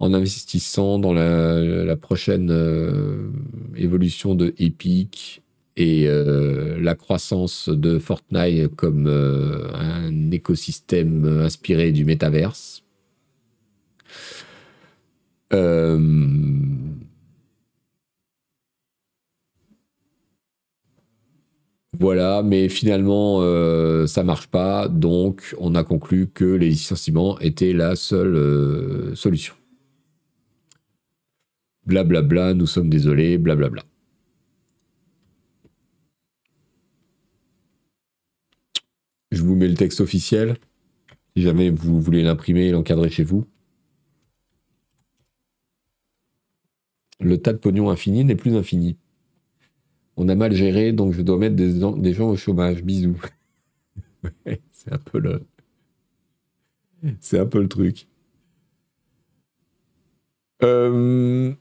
[0.00, 2.52] en investissant dans la, prochaine
[3.76, 5.44] évolution de Epic
[5.76, 12.84] et euh, la croissance de Fortnite comme euh, un écosystème inspiré du métaverse.
[15.52, 15.98] Euh,
[22.04, 24.88] Voilà, mais finalement, euh, ça marche pas.
[24.88, 29.54] Donc, on a conclu que les licenciements étaient la seule euh, solution.
[31.86, 33.80] Blablabla, bla bla, nous sommes désolés, blablabla.
[33.80, 33.90] Bla
[39.32, 40.58] Je vous mets le texte officiel.
[41.34, 43.46] Si jamais vous voulez l'imprimer et l'encadrer chez vous.
[47.18, 48.98] Le tas de pognon infini n'est plus infini.
[50.16, 52.82] On a mal géré, donc je dois mettre des, gens au chômage.
[52.82, 53.20] Bisous.
[54.72, 55.42] c'est un peu le.
[57.20, 58.06] C'est un peu le truc.
[60.62, 61.52] Euh,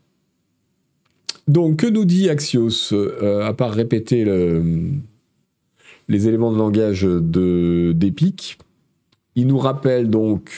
[1.48, 4.24] donc, que nous dit Axios euh, À part répéter
[6.08, 8.58] les éléments de langage d'Epic,
[9.36, 10.52] il nous rappelle donc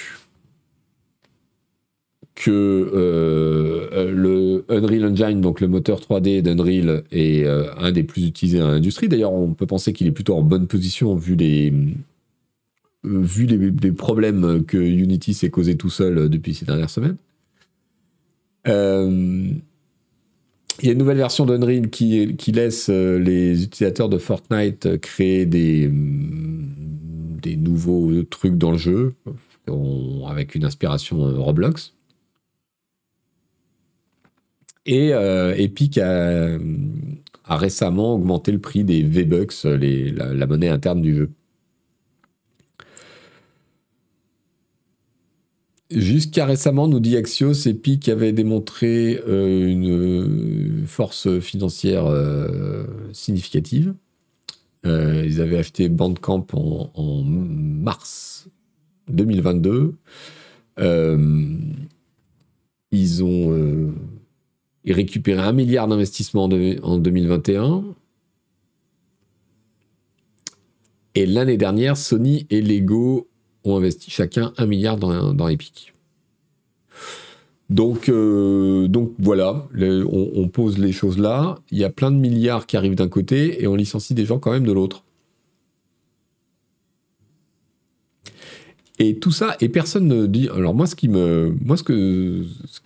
[2.36, 8.28] que euh, le Unreal Engine, donc le moteur 3D d'Unreal, est euh, un des plus
[8.28, 9.08] utilisés dans l'industrie.
[9.08, 11.72] D'ailleurs, on peut penser qu'il est plutôt en bonne position vu les,
[13.06, 17.16] euh, vu les, problèmes que Unity s'est causé tout seul depuis ces dernières semaines.
[18.66, 19.62] il
[20.84, 25.90] y a une nouvelle version d'Unreal qui, qui laisse les utilisateurs de Fortnite créer des,
[25.90, 29.14] des nouveaux trucs dans le jeu,
[30.28, 31.96] avec une inspiration Roblox.
[34.86, 36.58] Et euh, Epic a,
[37.50, 41.32] récemment augmenté le prix des V-Bucks, la, monnaie interne du jeu.
[45.92, 53.94] Jusqu'à récemment, nous dit Axios, Epic avait démontré euh, une force financière euh, significative.
[54.84, 58.50] ils avaient acheté Bandcamp en mars
[59.10, 59.96] 2022.
[62.92, 63.94] ils ont
[64.86, 67.84] et récupérer un milliard d'investissements en 2021.
[71.16, 73.28] Et l'année dernière, Sony et Lego
[73.64, 75.94] ont investi chacun un milliard dans, Epic.
[77.70, 81.58] Donc, euh, donc voilà, on, pose les choses là.
[81.72, 84.38] Il y a plein de milliards qui arrivent d'un côté et on licencie des gens
[84.38, 85.05] quand même de l'autre.
[88.98, 90.50] Et tout ça, et personne ne dit.
[90.50, 91.54] Alors moi, ce qui me,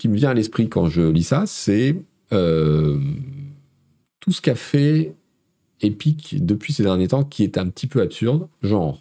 [0.06, 1.96] vient à l'esprit quand je lis ça, c'est
[2.34, 3.00] euh,
[4.20, 5.14] tout ce qu'a fait
[5.82, 9.00] Epic depuis ces derniers temps, qui est un petit peu absurde, genre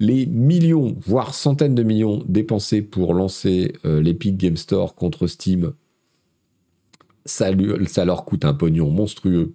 [0.00, 5.72] les millions, voire centaines de millions dépensés pour lancer euh, l'Epic Game Store contre Steam,
[7.26, 9.54] ça leur coûte un pognon monstrueux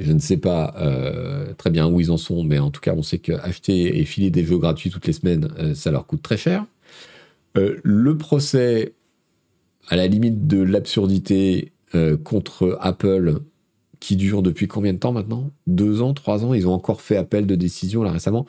[0.00, 2.94] je ne sais pas euh, très bien où ils en sont, mais en tout cas,
[2.96, 6.22] on sait qu'acheter et filer des jeux gratuits toutes les semaines, euh, ça leur coûte
[6.22, 6.64] très cher.
[7.56, 8.94] Euh, le procès,
[9.88, 11.72] à la limite de l'absurdité
[12.22, 13.40] contre Apple,
[13.98, 15.50] qui dure depuis combien de temps maintenant?
[15.66, 16.54] Deux ans, trois ans?
[16.54, 18.46] Ils ont encore fait appel de décision là récemment.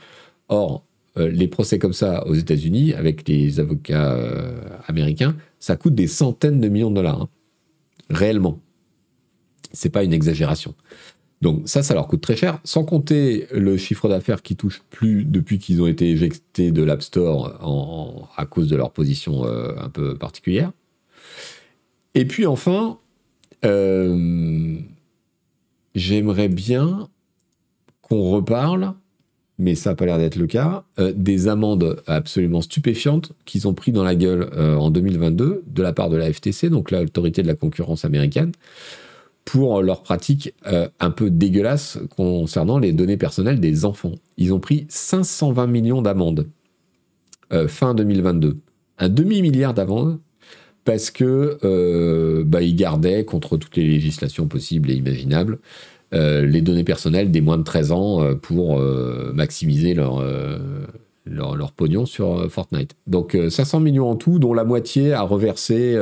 [0.47, 0.85] Or,
[1.15, 4.15] les procès comme ça aux États-Unis, avec les avocats
[4.85, 7.23] américains, ça coûte des centaines de millions de dollars.
[7.23, 7.29] Hein.
[8.11, 8.59] Réellement.
[9.73, 10.75] C'est pas une exagération.
[11.41, 15.25] Donc ça, ça leur coûte très cher, sans compter le chiffre d'affaires qui touche plus
[15.25, 19.89] depuis qu'ils ont été éjectés de l'App Store à cause de leur position euh, un
[19.89, 20.71] peu particulière.
[22.13, 22.99] Et puis enfin,
[23.65, 24.75] euh,
[25.95, 27.09] j'aimerais bien
[28.03, 28.93] qu'on reparle,
[29.57, 33.73] mais ça n'a pas l'air d'être le cas, euh, des amendes absolument stupéfiantes qu'ils ont
[33.73, 37.47] pris dans la gueule en 2022 de la part de la FTC, donc l'autorité de
[37.47, 38.51] la concurrence américaine
[39.45, 44.13] pour leurs pratiques euh, un peu dégueulasses concernant les données personnelles des enfants.
[44.37, 46.47] Ils ont pris 520 millions d'amendes
[47.51, 48.57] euh, fin 2022.
[48.99, 50.19] Un demi-milliard d'amendes
[50.85, 55.59] parce que euh, bah, ils gardaient, contre toutes les législations possibles et imaginables,
[56.13, 58.81] les données personnelles des moins de 13 ans pour
[59.33, 60.21] maximiser leur,
[61.25, 62.97] leur, pognon sur Fortnite.
[63.07, 65.97] Donc 500 millions en tout, dont la moitié à reverser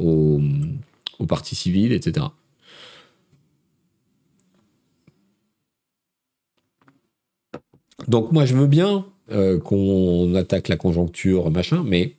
[0.00, 0.40] aux,
[1.18, 2.28] aux partis civils, etc.
[8.08, 12.16] Donc moi, je veux bien euh, qu'on attaque la conjoncture, machin, mais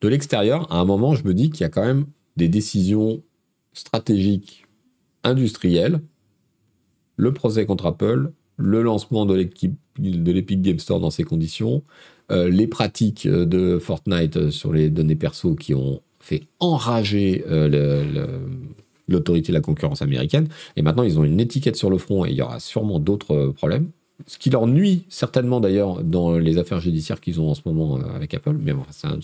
[0.00, 2.06] de l'extérieur, à un moment, je me dis qu'il y a quand même
[2.36, 3.22] des décisions
[3.72, 4.66] stratégiques
[5.24, 6.00] industrielles,
[7.16, 11.82] le procès contre Apple, le lancement de l'Epic Game Store dans ces conditions,
[12.30, 18.26] euh, les pratiques de Fortnite sur les données perso qui ont fait enrager euh,
[19.08, 20.48] l'autorité de la concurrence américaine.
[20.76, 23.52] Et maintenant, ils ont une étiquette sur le front et il y aura sûrement d'autres
[23.56, 23.90] problèmes
[24.26, 27.98] ce qui leur nuit certainement d'ailleurs dans les affaires judiciaires qu'ils ont en ce moment
[27.98, 28.56] euh, avec Apple.
[28.58, 29.18] Mais bon, c'est un.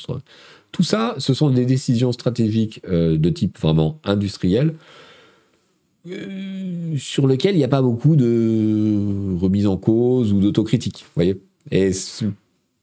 [0.70, 4.74] Tout ça, ce sont des décisions stratégiques euh, de type vraiment industriel
[6.97, 11.05] sur lequel il n'y a pas beaucoup de remise en cause ou d'autocritique.
[11.05, 11.40] Vous voyez
[11.70, 11.93] Et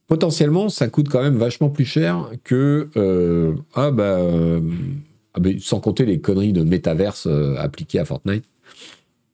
[0.07, 2.87] potentiellement, ça coûte quand même vachement plus cher que.
[3.73, 4.19] ah, bah.
[5.33, 8.45] Ah, sans compter les conneries de métaverse appliquées à Fortnite.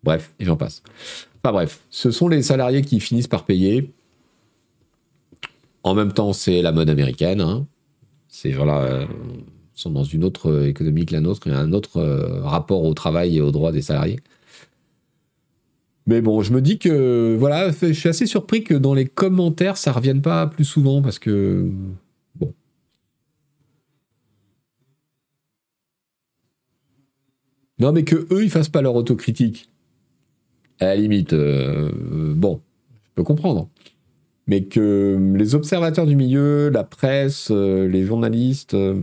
[0.04, 0.82] Bref, et j'en passe.
[1.46, 3.94] Enfin bref, ce sont les salariés qui finissent par payer.
[5.84, 7.40] En même temps, c'est la mode américaine.
[7.40, 7.68] Hein.
[8.28, 9.06] Ces gens-là euh,
[9.76, 13.38] sont dans une autre économie que la nôtre, a un autre euh, rapport au travail
[13.38, 14.20] et aux droits des salariés.
[16.08, 19.78] Mais bon, je me dis que voilà, je suis assez surpris que dans les commentaires,
[19.78, 21.70] ça revienne pas plus souvent parce que
[22.38, 22.56] bon.
[27.78, 29.70] Non, mais que eux, ils fassent pas leur autocritique.
[30.80, 32.62] À la limite, euh, bon,
[33.04, 33.70] je peux comprendre
[34.48, 39.02] mais que les observateurs du milieu, la presse, euh, les journalistes euh,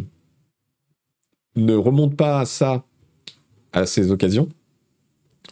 [1.56, 2.84] ne remontent pas à ça
[3.72, 4.48] à ces occasions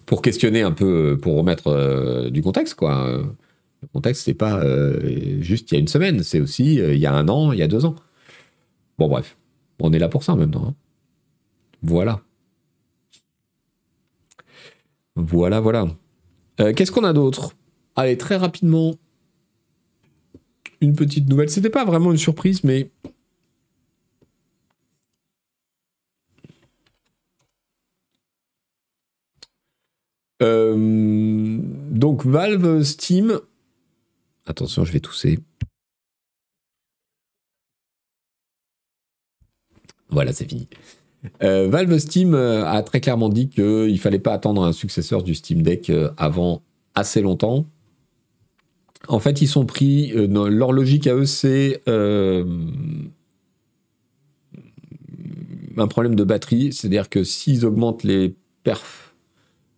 [0.07, 3.23] pour questionner un peu, pour remettre euh, du contexte, quoi.
[3.83, 4.63] Le contexte, c'est pas
[5.41, 7.63] juste il y a une semaine, c'est aussi il y a un an, il y
[7.63, 7.97] a deux ans.
[8.99, 9.39] Bon, bref,
[9.81, 10.67] on est là pour ça temps.
[10.69, 10.75] Hein.
[11.83, 12.21] Voilà.
[15.17, 15.87] Voilà, voilà.
[16.77, 17.55] Qu'est-ce qu'on a d'autre?
[17.97, 18.97] Allez, très rapidement,
[20.81, 21.51] une petite nouvelle.
[21.51, 22.91] C'était pas vraiment une surprise, mais.
[30.43, 31.59] Euh,
[31.91, 33.41] donc Valve Steam.
[34.47, 35.39] Attention, je vais tousser.
[40.09, 40.69] Voilà, c'est fini.
[41.43, 45.35] Euh, Valve Steam euh, a très clairement dit qu'il fallait pas attendre un successeur du
[45.35, 46.63] Steam Deck avant
[46.95, 47.67] assez longtemps.
[49.09, 50.13] En fait, ils sont pris.
[50.15, 52.45] Euh, leur logique à eux, c'est euh,
[55.77, 56.73] un problème de batterie.
[56.73, 59.15] C'est-à-dire que s'ils augmentent les perfs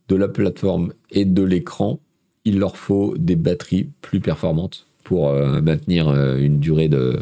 [0.08, 2.00] de la plateforme et de l'écran,
[2.44, 7.20] il leur faut des batteries plus performantes pour euh, maintenir une durée de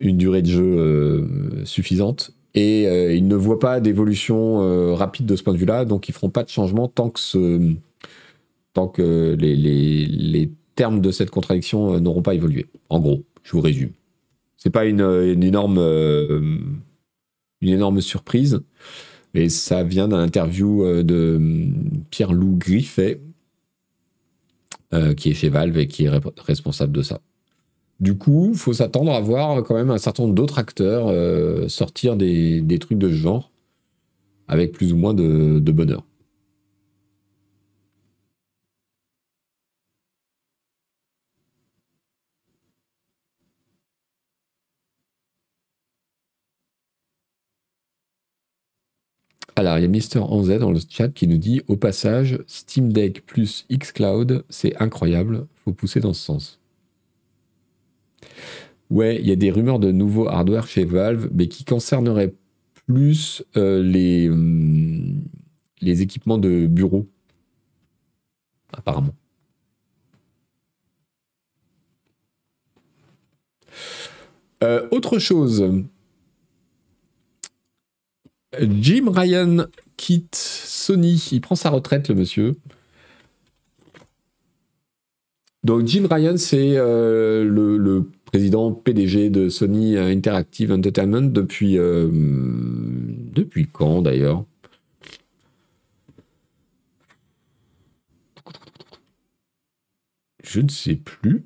[0.00, 2.33] une durée de jeu suffisante.
[2.54, 2.84] Et
[3.16, 6.44] ils ne voient pas d'évolution rapide de ce point de vue-là, donc ils feront pas
[6.44, 7.76] de changement tant que
[9.34, 12.66] les, termes de cette contradiction euh, n'auront pas évolué.
[12.88, 13.92] En gros, je vous résume.
[14.56, 15.00] C'est pas une,
[15.42, 16.58] énorme, euh,
[17.60, 18.60] une énorme surprise,
[19.34, 21.68] mais ça vient d'un interview euh, de
[22.10, 23.20] Pierre-Loup Griffet,
[25.16, 27.20] qui est chez Valve et qui est responsable de ça.
[28.00, 31.10] Du coup, il faut s'attendre à voir quand même un certain nombre d'autres acteurs
[31.70, 33.50] sortir des, trucs de ce genre
[34.48, 36.04] avec plus ou moins de bonheur.
[49.56, 52.92] Alors, il y a Mister Anz dans le chat qui nous dit au passage, Steam
[52.92, 56.63] Deck plus xCloud, c'est incroyable, faut pousser dans ce sens.
[58.94, 62.32] Ouais, il y a des rumeurs de nouveaux hardware chez Valve, mais qui concerneraient
[62.86, 65.24] plus euh, les, hum,
[65.80, 67.08] les équipements de bureau,
[68.72, 69.14] apparemment.
[74.62, 75.64] Euh, autre chose,
[78.60, 79.66] Jim Ryan
[79.96, 81.30] quitte Sony.
[81.32, 82.56] Il prend sa retraite, le monsieur.
[85.64, 92.08] Donc Jim Ryan, c'est euh, le, président PDG de Sony Interactive Entertainment depuis euh,
[93.32, 94.44] depuis quand d'ailleurs?
[100.42, 101.44] Je ne sais plus.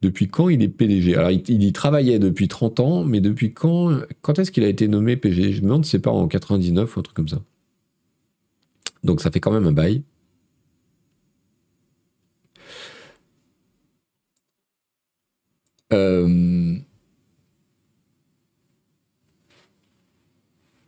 [0.00, 3.98] Depuis quand il est PDG Alors, il, y travaillait depuis 30 ans, mais depuis quand
[4.22, 7.00] Quand est-ce qu'il a été nommé PDG Je me demande c'est pas en 99 ou
[7.00, 7.42] un truc comme ça.
[9.02, 10.04] Donc, ça fait quand même un bail.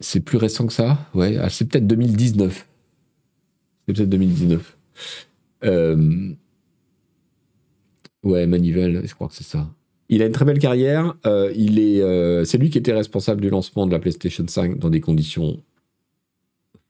[0.01, 0.99] C'est plus récent que ça?
[1.15, 2.67] Ouais, ah, c'est peut-être 2019.
[3.87, 4.77] C'est peut-être 2019.
[5.65, 6.35] Euh...
[8.23, 9.69] Ouais, Manivelle, je crois que c'est ça.
[10.09, 11.15] Il a une très belle carrière.
[11.27, 14.79] Euh, il est, euh, c'est lui qui était responsable du lancement de la PlayStation 5
[14.79, 15.63] dans des conditions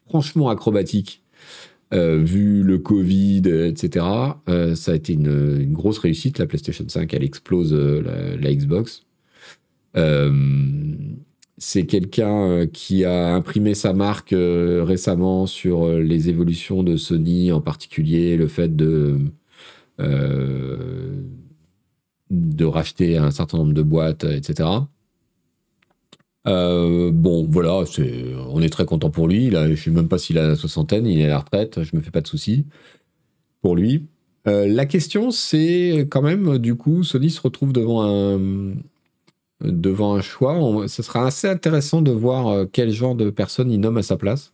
[0.08, 1.22] franchement acrobatiques,
[1.94, 4.04] euh, vu le Covid, etc.
[4.74, 6.38] ça a été une, grosse réussite.
[6.38, 9.04] La PlayStation 5, elle explose la, Xbox.
[11.58, 18.36] c'est quelqu'un qui a imprimé sa marque récemment sur les évolutions de Sony, en particulier
[18.36, 19.18] le fait de
[20.00, 21.22] euh,
[22.30, 24.68] de racheter un certain nombre de boîtes, etc.
[26.46, 27.82] Euh, bon, voilà,
[28.50, 29.50] on est très content pour lui.
[29.50, 31.96] Je ne sais même pas s'il a la soixantaine, il est à la retraite, je
[31.96, 32.66] me fais pas de soucis
[33.62, 34.06] pour lui.
[34.48, 38.74] Euh, la question, c'est quand même, du coup, Sony se retrouve devant un,
[39.60, 40.86] devant un choix.
[40.88, 44.16] ce sera assez intéressant de voir euh, quel genre de personne il nomme à sa
[44.16, 44.52] place.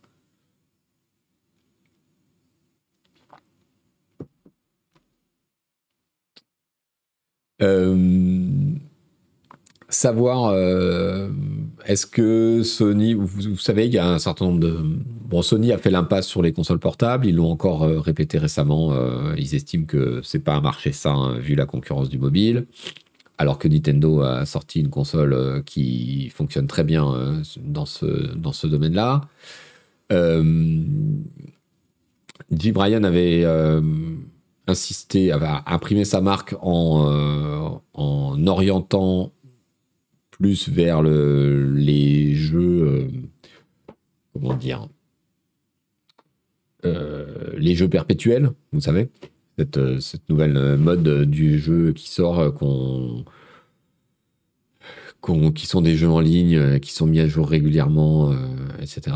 [9.89, 10.53] savoir
[11.85, 14.77] est-ce que Sony, vous, savez, il y a un certain nombre de...
[14.81, 18.93] Bon, Sony a fait l'impasse sur les consoles portables, ils l'ont encore euh, répété récemment,
[18.93, 22.67] euh, ils estiment que c'est pas un marché sain vu la concurrence du mobile,
[23.37, 28.53] alors que Nintendo a sorti une console euh, qui fonctionne très bien dans ce, dans
[28.53, 29.21] ce domaine-là.
[32.51, 33.45] Jim Bryan avait
[34.67, 37.77] insisté, avait imprimé sa marque en
[38.47, 39.31] orientant
[40.67, 43.07] vers le, les jeux, euh,
[44.33, 44.87] comment dire,
[46.85, 49.09] euh, les jeux perpétuels, vous savez,
[49.57, 53.23] cette, euh, nouvelle mode du jeu qui sort, qu'on,
[55.51, 58.33] qui sont des jeux en ligne, qui sont mis à jour régulièrement,
[58.81, 59.15] etc.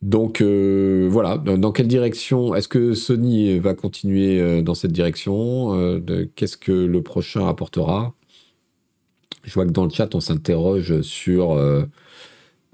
[0.00, 6.00] donc voilà, dans, quelle direction Est-ce que Sony va continuer dans cette direction
[6.36, 8.14] Qu'est-ce que le prochain apportera?
[9.48, 11.86] Je vois que dans le chat, on s'interroge sur euh,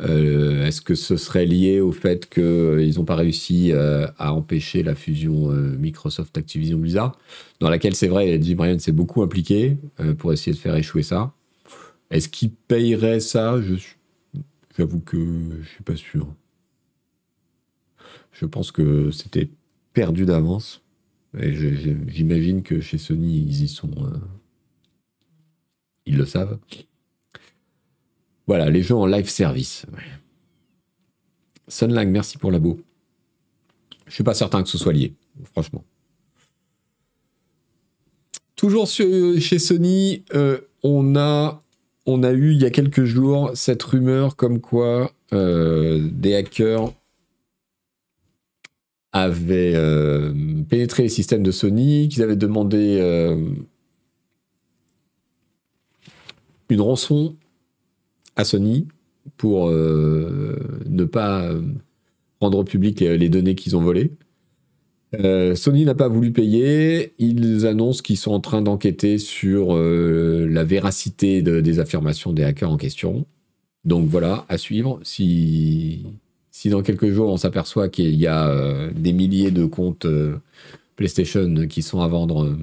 [0.01, 4.83] euh, est-ce que ce serait lié au fait qu'ils euh, n'ont pas réussi à empêcher
[4.83, 7.17] la fusion Microsoft Activision Blizzard,
[7.61, 9.77] dans laquelle c'est vrai, Jim Ryan s'est beaucoup impliqué
[10.19, 11.33] pour essayer de faire échouer ça.
[12.11, 13.57] Est-ce qu'il payerait ça?
[14.77, 15.17] J'avoue que
[15.63, 16.27] je suis pas sûr.
[18.33, 19.49] Je pense que c'était
[19.93, 20.83] perdu d'avance.
[21.39, 23.91] J'imagine que chez Sony, ils y sont
[26.07, 26.59] ils le savent.
[28.47, 29.87] Voilà, les jeux en live service.
[31.69, 32.79] Sunlang, merci pour l'abo.
[34.07, 35.15] Je suis pas certain que ce soit lié,
[35.53, 35.85] franchement.
[38.57, 41.63] Toujours chez Sony, euh, on, a,
[42.07, 46.93] on a eu il y a quelques jours cette rumeur comme quoi euh, des hackers
[49.13, 50.33] avaient euh,
[50.69, 52.99] pénétré les systèmes de Sony, qu'ils avaient demandé
[56.75, 57.37] une rançon
[58.35, 58.89] à Sony
[59.37, 61.63] pour euh, ne pas euh,
[62.41, 64.11] rendre public les, données qu'ils ont volées.
[65.15, 67.15] Euh, Sony n'a pas voulu payer.
[67.19, 72.77] Ils annoncent qu'ils sont en train d'enquêter sur la véracité des affirmations des hackers en
[72.77, 73.25] question.
[73.85, 74.99] Donc voilà, à suivre.
[75.05, 76.05] Si,
[76.51, 80.09] si dans quelques jours on s'aperçoit qu'il y a des milliers de comptes
[80.97, 82.59] PlayStation qui sont à vendre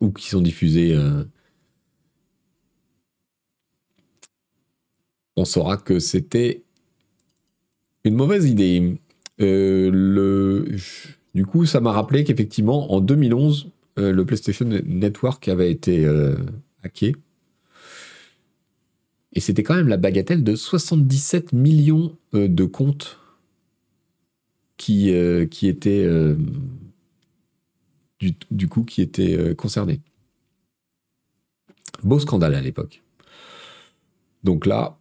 [0.00, 0.96] ou qui sont diffusés
[5.36, 6.62] on saura que c'était
[8.04, 8.98] une mauvaise idée.
[9.40, 10.76] Euh, le,
[11.34, 16.36] du coup, ça m'a rappelé qu'effectivement, en 2011, euh, le PlayStation Network avait été euh,
[16.82, 17.14] hacké.
[19.32, 23.18] Et c'était quand même la bagatelle de 77 millions de comptes
[24.78, 25.12] qui,
[25.50, 25.68] qui
[28.70, 30.00] coup qui étaient concernés.
[32.02, 33.02] Beau scandale à l'époque.
[34.42, 34.96] Donc là,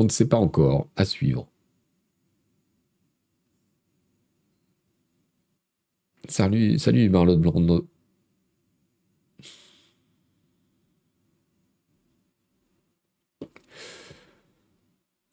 [0.00, 0.88] on ne sait pas encore.
[0.96, 1.46] À suivre.
[6.28, 7.86] Salut, salut Marlotte Blondeau.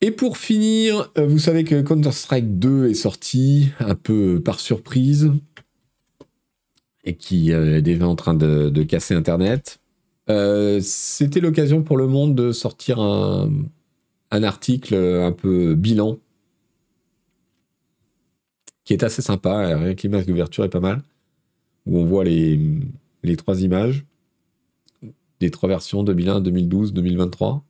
[0.00, 5.32] Et pour finir, euh, vous savez que Counter-Strike 2 est sorti un peu par surprise
[7.04, 9.80] et qui euh, est déjà en train de, casser Internet.
[10.30, 13.50] Euh, c'était l'occasion pour le monde de sortir un,
[14.30, 16.18] un article un peu bilan
[18.84, 19.76] qui est assez sympa.
[19.76, 21.02] Rien que l'image d'ouverture est pas mal.
[21.86, 22.60] Où on voit les,
[23.22, 24.04] les trois images
[25.40, 27.64] des trois versions 2001, 2012, 2023.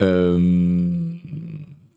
[0.00, 0.87] Euh,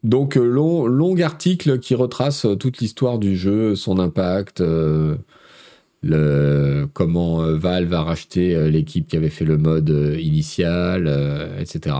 [0.03, 5.17] donc, euh, long, article qui retrace euh, toute l'histoire du jeu, son impact, euh,
[6.01, 9.89] le, comment Valve a racheté l'équipe qui avait fait le mode
[10.19, 11.07] initial,
[11.59, 11.95] etc.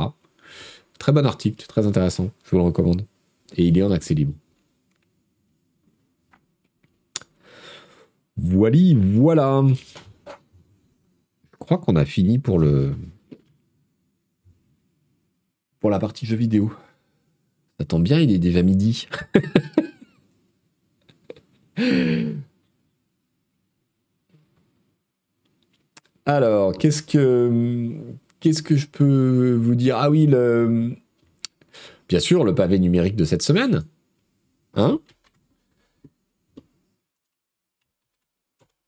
[0.98, 3.06] Très bon article, très intéressant, je vous le recommande.
[3.58, 4.34] Et il est en accès libre.
[8.38, 9.64] Voilà, voilà.
[11.52, 12.96] Je crois qu'on a fini pour le,
[15.80, 16.72] pour la partie jeux vidéo.
[17.82, 19.08] Ça tombe bien, il est déjà midi.
[26.28, 27.90] Alors, qu'est-ce que
[28.40, 29.98] qu'est-ce que je peux vous dire?
[29.98, 33.84] Ah oui, bien sûr le pavé numérique de cette semaine.
[34.76, 35.00] Hein?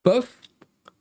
[0.04, 0.40] Pof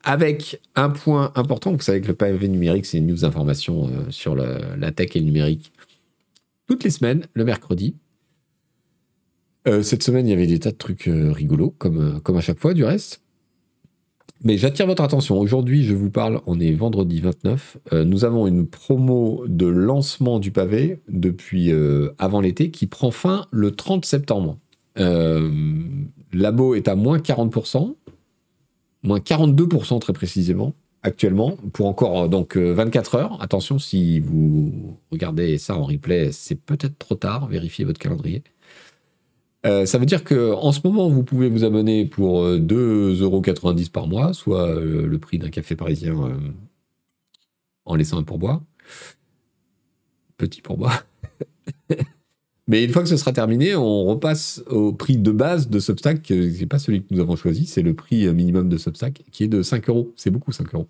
[0.04, 4.10] avec un point important, vous savez que le pavé numérique, c'est une news information euh,
[4.10, 5.72] sur la tech et le numérique.
[6.74, 7.98] Toutes les semaines, le mercredi.
[9.68, 12.42] Euh, cette semaine, il y avait des tas de trucs euh, rigolos, comme, comme à
[12.42, 13.22] chaque fois, du reste.
[14.44, 15.40] Mais j'attire votre attention.
[15.40, 17.78] Aujourd'hui, je vous parle, on est vendredi 29.
[18.06, 21.72] nous avons une promo de lancement du pavé depuis
[22.18, 24.58] avant l'été qui prend fin le 30 septembre.
[24.98, 27.94] Labo est à moins 40%
[29.04, 33.42] moins 42% très précisément actuellement, pour encore donc 24 euh, heures.
[33.42, 38.44] Attention, si vous regardez ça en replay, c'est peut-être trop tard, vérifiez votre calendrier.
[39.66, 44.08] Euh, ça veut dire que en ce moment, vous pouvez vous abonner pour 2,90€ par
[44.08, 46.16] mois, soit euh, le prix d'un café parisien
[47.86, 48.62] en laissant un pourboire.
[50.38, 51.06] Petit pourboire.
[52.68, 56.22] Mais une fois que ce sera terminé, on repasse au prix de base de Substack,
[56.22, 59.44] qui n'est pas celui que nous avons choisi, c'est le prix minimum de Substack, qui
[59.44, 60.14] est de 5 euros.
[60.16, 60.88] C'est beaucoup 5 euros.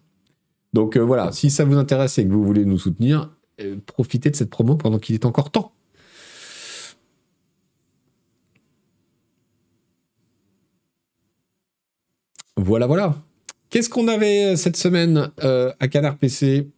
[0.74, 4.32] Donc euh, voilà, si ça vous intéresse et que vous voulez nous soutenir, euh, profitez
[4.32, 5.72] de cette promo pendant qu'il est encore temps.
[12.58, 13.16] Voilà, voilà.
[13.70, 16.70] Qu'est-ce qu'on avait cette semaine euh, à Canard PC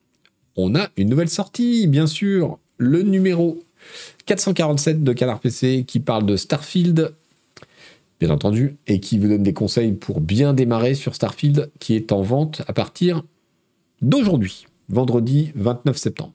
[0.55, 2.59] On a une nouvelle sortie, bien sûr.
[2.77, 3.59] Le numéro
[4.25, 7.13] 447 de Canard PC qui parle de Starfield,
[8.19, 12.11] bien entendu, et qui vous donne des conseils pour bien démarrer sur Starfield, qui est
[12.11, 13.23] en vente à partir
[14.01, 16.33] d'aujourd'hui, vendredi 29 septembre.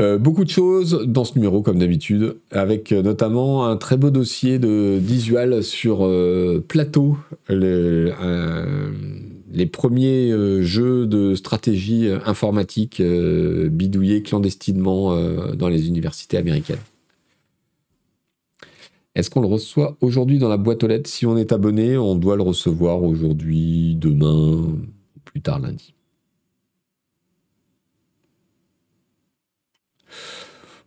[0.00, 4.08] Euh, beaucoup de choses dans ce numéro, comme d'habitude, avec euh, notamment un très beau
[4.08, 4.98] dossier de
[5.60, 7.18] sur euh, Plateau,
[9.52, 14.82] les premiers euh, jeux de stratégie euh, informatique euh, bidouillés clandestinement
[15.54, 16.80] dans les universités américaines.
[19.14, 21.10] Est-ce qu'on le reçoit aujourd'hui dans la boîte aux lettres?
[21.10, 24.78] Si on est abonné, on doit le recevoir aujourd'hui, demain,
[25.24, 25.94] plus tard lundi.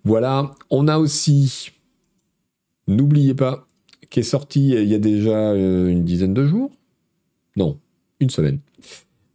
[0.04, 1.72] Voilà, on a aussi,
[2.88, 3.68] n'oubliez pas,
[4.10, 6.72] qui est sorti il y a déjà une dizaine de jours?
[7.58, 7.80] Non,
[8.20, 8.60] une semaine.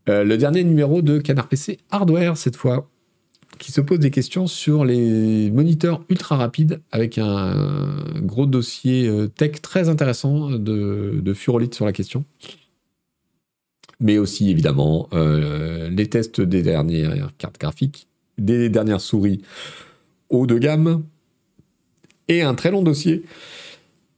[0.09, 2.89] Euh, le dernier numéro de Canard PC Hardware, cette fois,
[3.59, 7.55] qui se pose des questions sur les moniteurs ultra rapides avec un
[8.22, 12.24] gros dossier euh, tech très intéressant de, de Furolite sur la question.
[14.01, 18.09] Mais aussi, évidemment, euh, les tests des dernières cartes graphiques,
[18.39, 19.43] des dernières souris
[20.31, 21.03] haut de gamme
[22.28, 23.24] et un très long dossier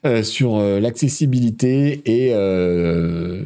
[0.04, 3.40] euh, sur euh, l'accessibilité et euh,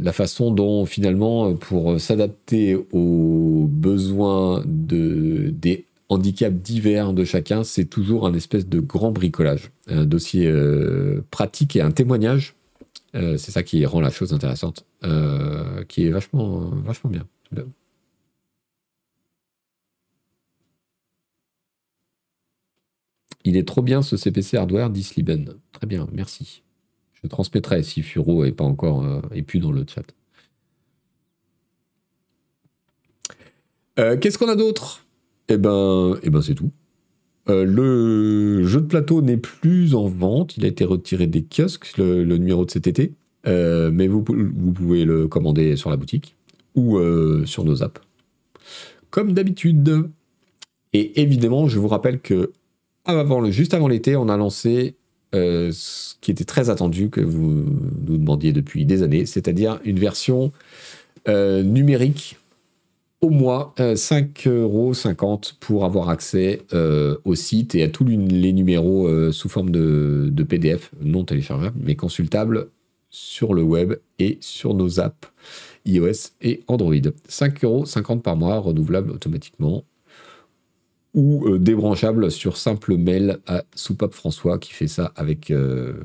[0.00, 7.84] la façon dont finalement, pour s'adapter aux besoins de, des handicaps divers de chacun, c'est
[7.84, 9.70] toujours un espèce de grand bricolage.
[9.86, 10.50] Un dossier
[11.30, 12.54] pratique et un témoignage.
[13.12, 14.86] c'est ça qui rend la chose intéressante,
[15.88, 17.26] qui est vachement, vachement bien.
[23.44, 25.54] Il est trop bien ce CPC hardware, dit Sliben.
[25.72, 26.62] Très bien, merci.
[27.22, 30.04] Je transmettrai si Furo n'est pas encore euh, plus dans le chat.
[33.98, 35.04] Euh, qu'est-ce qu'on a d'autre?
[35.48, 36.70] Eh ben, eh ben c'est tout.
[37.48, 40.56] Euh, le jeu de plateau n'est plus en vente.
[40.56, 43.14] Il a été retiré des kiosques, le, numéro de cet été.
[43.44, 46.36] mais vous, vous, pouvez le commander sur la boutique
[46.74, 47.00] ou
[47.46, 48.00] sur nos apps.
[49.10, 50.10] Comme d'habitude.
[50.92, 52.52] Et évidemment, je vous rappelle que
[53.16, 54.96] avant, juste avant l'été, on a lancé
[55.34, 57.64] euh, ce qui était très attendu, que vous
[58.06, 60.52] nous demandiez depuis des années, c'est-à-dire une version
[61.28, 62.38] euh, numérique
[63.20, 64.92] au 5,50 euh, euros
[65.60, 66.62] pour avoir accès
[67.24, 71.96] au site et à tous les numéros sous forme de, de, PDF, non téléchargeables, mais
[71.96, 72.68] consultables
[73.10, 75.28] sur le web et sur nos apps
[75.84, 76.94] iOS et Android.
[76.94, 79.82] 5,50 euros par mois, renouvelable automatiquement
[81.14, 86.04] ou euh, débranchable sur simple mail à Soupape François qui fait ça avec euh,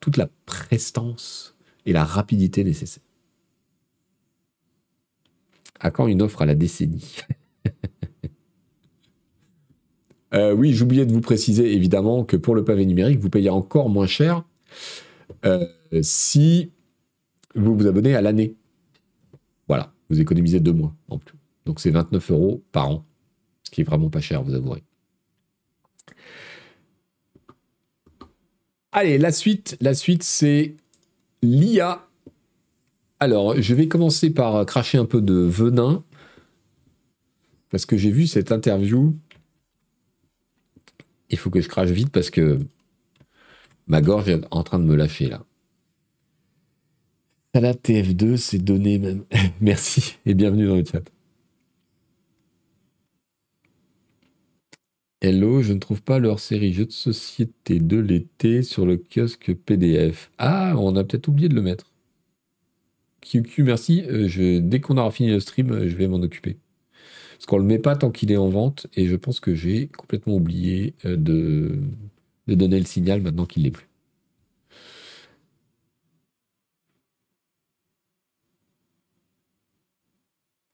[0.00, 1.54] toute la prestance
[1.86, 3.02] et la rapidité nécessaire.
[5.80, 7.16] À quand une offre à la décennie?
[10.34, 13.90] Euh, Oui, j'oubliais de vous préciser évidemment que pour le pavé numérique, vous payez encore
[13.90, 14.44] moins cher
[16.00, 16.72] si
[17.54, 18.56] vous vous abonnez à l'année.
[19.68, 21.36] Voilà, vous économisez deux mois en plus.
[21.66, 23.04] Donc c'est 29 euros par an
[23.72, 24.84] qui est vraiment pas cher, vous avouerez.
[28.92, 30.76] Allez, la suite, la suite, c'est
[31.42, 32.06] l'IA.
[33.18, 36.04] Alors, je vais commencer par cracher un peu de venin
[37.70, 39.16] parce que j'ai vu cette interview.
[41.30, 42.58] Il faut que je crache vite parce que
[43.86, 45.42] ma gorge est en train de me lâcher là.
[47.54, 49.24] Salat TF2, c'est donné même.
[49.60, 51.02] Merci et bienvenue dans le chat.
[55.24, 59.54] Hello, je ne trouve pas leur série jeux de société de l'été sur le kiosque
[59.54, 60.32] PDF.
[60.38, 61.92] Ah, on a peut-être oublié de le mettre.
[63.20, 64.02] QQ, merci.
[64.08, 66.58] Euh, dès qu'on aura fini le stream, euh, je vais m'en occuper.
[67.34, 69.54] Parce qu'on ne le met pas tant qu'il est en vente et je pense que
[69.54, 71.78] j'ai complètement oublié euh, de,
[72.48, 73.88] donner le signal maintenant qu'il l'est plus.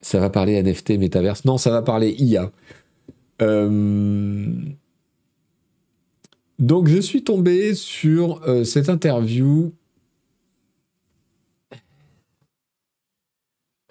[0.00, 1.44] Ça va parler NFT, métaverse.
[1.44, 2.50] Non, ça va parler IA.
[3.40, 4.52] Euh,
[6.58, 9.72] donc je suis tombé sur euh, cette interview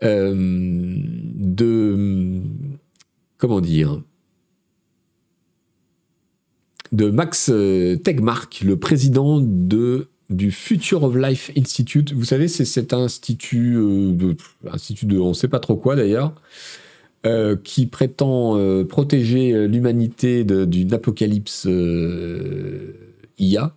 [0.04, 2.42] euh, de
[3.38, 4.02] comment dire
[6.92, 7.52] de Max
[8.04, 12.14] Tegmark, le président de du Future of Life Institute.
[12.14, 13.78] Vous savez, c'est cet institut,
[14.70, 16.34] institut de, on ne sait pas trop quoi d'ailleurs,
[17.26, 21.68] euh, qui prétend euh, protéger euh, l'humanité d'une apocalypse
[23.40, 23.76] IA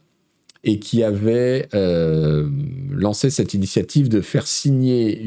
[0.62, 5.22] et qui avait lancé cette initiative de faire signer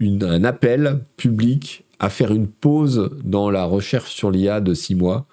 [0.00, 5.26] un appel public à faire une pause dans la recherche sur l'IA de six mois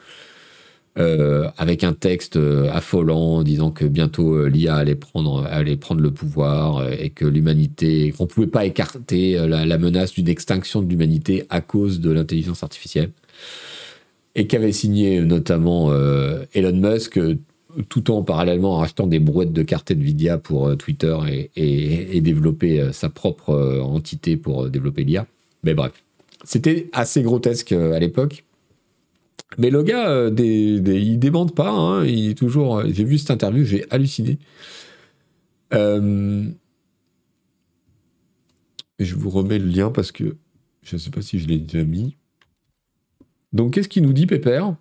[0.97, 5.99] euh, avec un texte euh, affolant disant que bientôt euh, l'IA allait prendre, allait prendre
[5.99, 10.89] le pouvoir et que l'humanité, qu'on ne pouvait pas écarter la, menace d'une extinction de
[10.89, 13.09] l'humanité à cause de l'intelligence artificielle.
[14.35, 15.93] Et qu'avait signé notamment
[16.53, 17.19] Elon Musk,
[17.89, 21.15] tout en parallèlement rachetant des brouettes de cartes Nvidia pour Twitter
[21.55, 25.25] et, et développer sa propre entité pour développer l'IA.
[25.63, 25.91] Mais bref,
[26.43, 28.44] c'était assez grotesque à l'époque.
[29.57, 31.19] Mais le gars, euh, des, il
[31.55, 31.69] pas.
[31.71, 32.05] Hein,
[32.35, 32.79] toujours.
[32.79, 34.39] Euh, j'ai vu cette interview, j'ai halluciné.
[35.73, 36.45] Euh,
[38.99, 40.37] je vous remets le lien parce que
[40.83, 42.17] je ne sais pas si je l'ai déjà mis.
[43.53, 44.75] Donc, qu'est-ce qu'il nous dit, Pépère?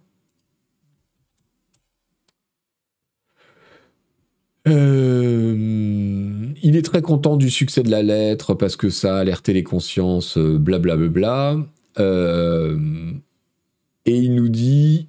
[6.67, 9.63] Il est très content du succès de la lettre parce que ça a alerté les
[9.63, 11.59] consciences, blablabla.
[11.99, 13.13] Euh,
[14.07, 15.09] et il nous dit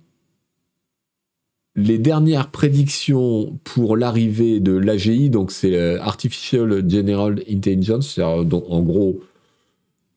[1.76, 9.22] les dernières prédictions pour l'arrivée de l'AGI, donc c'est Artificial General Intelligence, c'est-à-dire en gros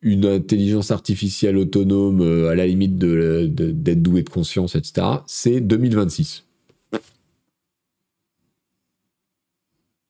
[0.03, 6.45] une intelligence artificielle autonome euh, à la limite d'être douée de conscience, etc., c'est 2026.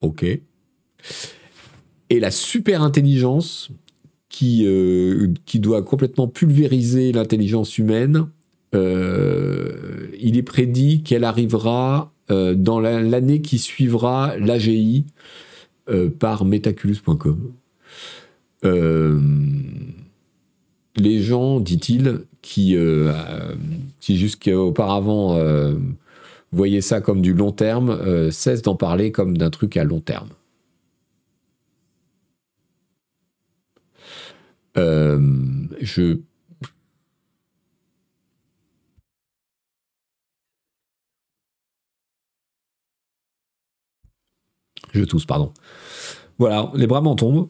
[0.01, 0.25] Ok.
[2.11, 3.71] Et la super intelligence
[4.29, 8.29] qui, euh, qui doit complètement pulvériser l'intelligence humaine,
[8.75, 15.07] euh, il est prédit qu'elle arrivera euh, dans l'année qui suivra l'AGI
[15.89, 17.53] euh, par metaculus.com.
[20.97, 22.77] les gens, dit-il, qui,
[24.01, 25.39] qui jusqu'auparavant
[26.51, 30.29] voyaient ça comme du long terme, cessent d'en parler comme d'un truc à long terme.
[34.77, 36.19] je
[44.99, 45.53] Je tousse, pardon.
[46.39, 47.49] Voilà, les bras m'en tombent.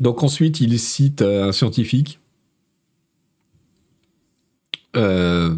[0.00, 2.18] Donc ensuite, il cite euh, un scientifique.
[4.96, 5.54] Euh,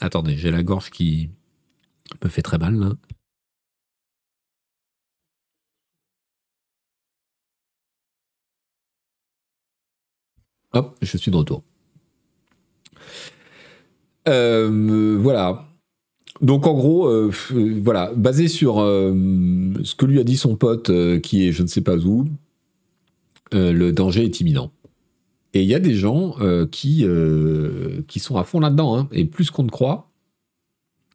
[0.00, 1.30] attendez, j'ai la gorge qui
[2.22, 2.94] me fait très mal.
[10.74, 11.62] Hop, je suis de retour.
[14.28, 15.68] Euh, voilà.
[16.40, 17.30] Donc en gros, euh,
[17.82, 19.14] voilà, basé sur euh,
[19.84, 22.26] ce que lui a dit son pote qui est je ne sais pas où,
[23.52, 24.72] le danger est imminent.
[25.52, 26.34] Et il y a des gens
[26.72, 27.06] qui,
[28.18, 30.10] sont à fond là-dedans, hein, et plus qu'on ne croit.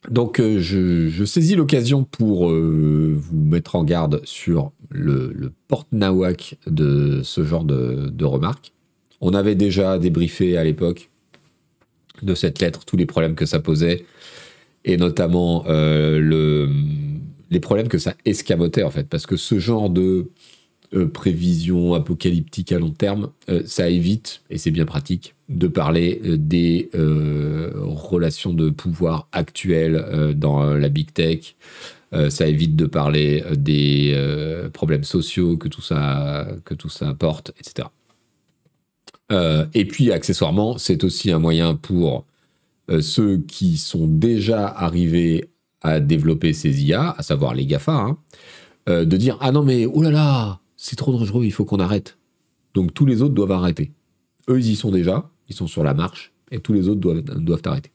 [0.10, 7.66] Donc je, saisis l'occasion pour vous mettre en garde sur le, porte-nawak de ce genre
[7.66, 8.72] de remarques.
[9.22, 11.10] On avait déjà débriefé à l'époque
[12.22, 14.06] de cette lettre tous les problèmes que ça posait
[14.86, 16.70] et notamment le,
[17.50, 20.32] les problèmes que ça escamotait en fait, parce que ce genre de
[21.14, 23.30] prévision apocalyptique à long terme,
[23.66, 30.90] ça évite, et c'est bien pratique, de parler des relations de pouvoir actuelles dans la
[30.90, 31.56] big tech,
[32.14, 37.88] euh, ça évite de parler euh, des euh, problèmes sociaux que tout ça, que etc.
[39.32, 42.26] et puis, accessoirement, c'est aussi un moyen pour
[43.00, 45.50] ceux qui sont déjà arrivés
[45.82, 48.18] à développer ces IA, à savoir les GAFA, hein,
[48.88, 52.18] de dire Ah non, mais oh là là, c'est trop dangereux, il faut qu'on arrête.
[52.74, 53.92] Donc tous les autres doivent arrêter.
[54.50, 57.22] Eux, ils y sont déjà, ils sont sur la marche, et tous les autres doivent,
[57.22, 57.92] doivent arrêter.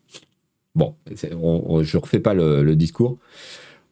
[0.77, 3.19] Bon, je ne refais pas le discours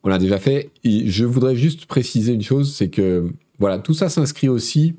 [0.05, 0.71] on l'a déjà fait.
[0.85, 4.95] je voudrais juste préciser une chose, c'est que voilà, tout ça s'inscrit aussi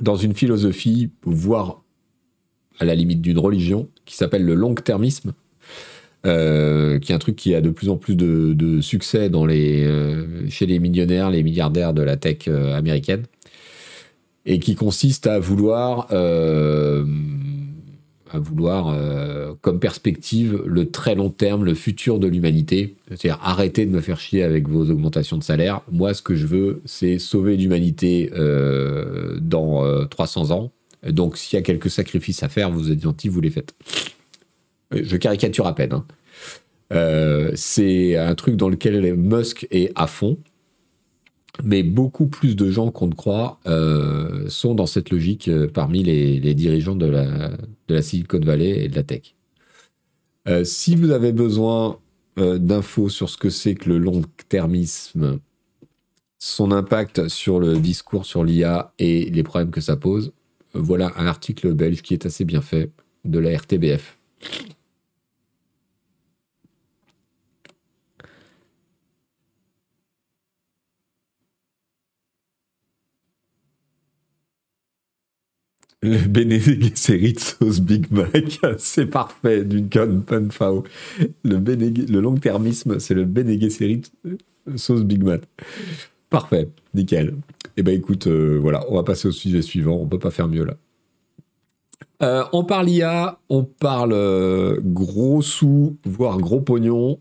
[0.00, 1.82] dans une philosophie, voire
[2.78, 5.32] à la limite d'une religion, qui s'appelle le long-termisme,
[6.26, 10.66] euh, qui est un truc qui a de plus en plus de, succès euh, chez
[10.66, 13.24] les millionnaires, les milliardaires de la tech euh, américaine,
[14.46, 16.08] et qui consiste à vouloir
[18.34, 22.96] à vouloir euh, comme perspective le très long terme, le futur de l'humanité.
[23.08, 25.82] C'est-à-dire arrêtez de me faire chier avec vos augmentations de salaire.
[25.90, 30.72] Moi, ce que je veux, c'est sauver l'humanité euh, dans 300 euh, ans.
[31.08, 33.74] Donc, s'il y a quelques sacrifices à faire, vous êtes gentils, vous les faites.
[34.90, 35.92] Je caricature à peine.
[35.92, 36.04] Hein.
[37.54, 40.38] c'est un truc dans lequel Musk est à fond
[41.62, 46.02] mais beaucoup plus de gens qu'on ne croit euh, sont dans cette logique euh, parmi
[46.02, 49.34] les, dirigeants de la, Silicon Valley et de la tech.
[50.48, 51.98] Euh, si vous avez besoin
[52.36, 55.38] d'infos sur ce que c'est que le long-termisme,
[56.40, 60.32] son impact sur le discours sur l'IA et les problèmes que ça pose,
[60.74, 62.90] voilà un article belge qui est assez bien fait
[63.24, 64.18] de la RTBF.
[76.04, 80.84] Le Bene de sauce Big Mac, c'est parfait, d'une conne panfao.
[81.44, 83.58] Le, le long-termisme, c'est le Bene
[84.76, 85.40] sauce Big Mac.
[86.28, 87.34] Parfait, nickel.
[87.78, 90.46] Eh ben écoute, euh, voilà, on va passer au sujet suivant, on peut pas faire
[90.46, 90.74] mieux là.
[92.22, 97.18] Euh, on parle IA, on parle euh, gros sous, voire gros pognon.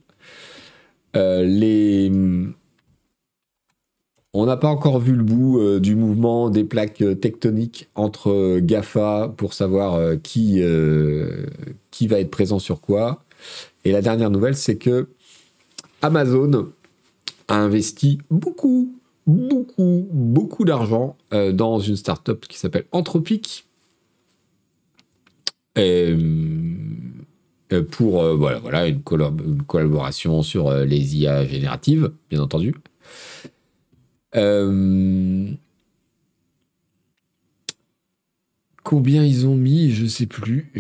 [1.16, 2.12] les
[4.34, 8.32] on n'a pas encore vu le bout euh, du mouvement des plaques euh, tectoniques entre
[8.32, 13.24] euh, GAFA pour savoir qui, va être présent sur quoi.
[13.86, 15.08] Et la dernière nouvelle, c'est que
[16.02, 16.72] Amazon
[17.48, 18.96] a investi beaucoup,
[19.28, 23.66] beaucoup, beaucoup d'argent dans une startup qui s'appelle Anthropic.
[27.92, 32.74] pour voilà, voilà une, collaboration sur les IA génératives, bien entendu.
[34.36, 35.48] Euh,
[38.84, 40.72] combien ils ont mis Je sais plus.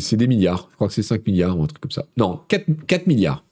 [0.00, 0.68] C'est des milliards.
[0.70, 2.04] Je crois que c'est 5 milliards ou un truc comme ça.
[2.16, 3.44] Non, 4, milliards.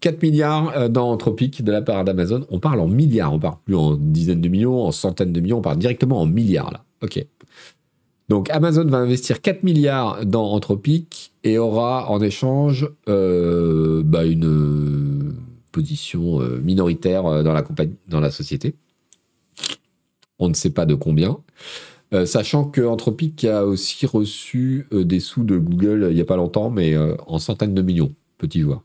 [0.00, 2.46] 4 milliards euh, dans Anthropic de la part d'Amazon.
[2.50, 5.58] On parle en milliards, on parle plus en dizaines de millions, en centaines de millions,
[5.58, 6.84] on parle directement en milliards là.
[7.02, 7.24] Ok.
[8.28, 15.11] Donc Amazon va investir 4 milliards dans Anthropic et aura en échange euh, bah, une
[15.72, 18.74] position euh, minoritaire euh, dans la, compagnie, dans la société.
[20.38, 21.38] On ne sait pas de combien.
[22.12, 26.36] Euh, sachant que Anthropic a aussi reçu des sous de Google il n'y a pas
[26.36, 28.82] longtemps, mais en centaines de millions, petit joueur.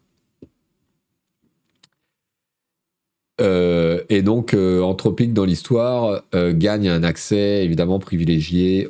[4.10, 8.90] et donc, Anthropic, dans l'histoire, gagne un accès évidemment privilégié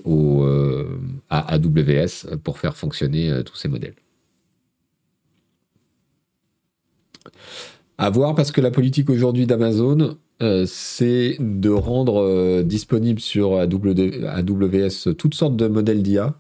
[1.30, 3.96] à AWS pour faire fonctionner tous ces modèles.
[8.00, 13.58] À voir parce que la politique aujourd'hui d'Amazon, euh, c'est de rendre euh, disponible sur
[13.58, 16.36] AWS toutes sortes de modèles d'IA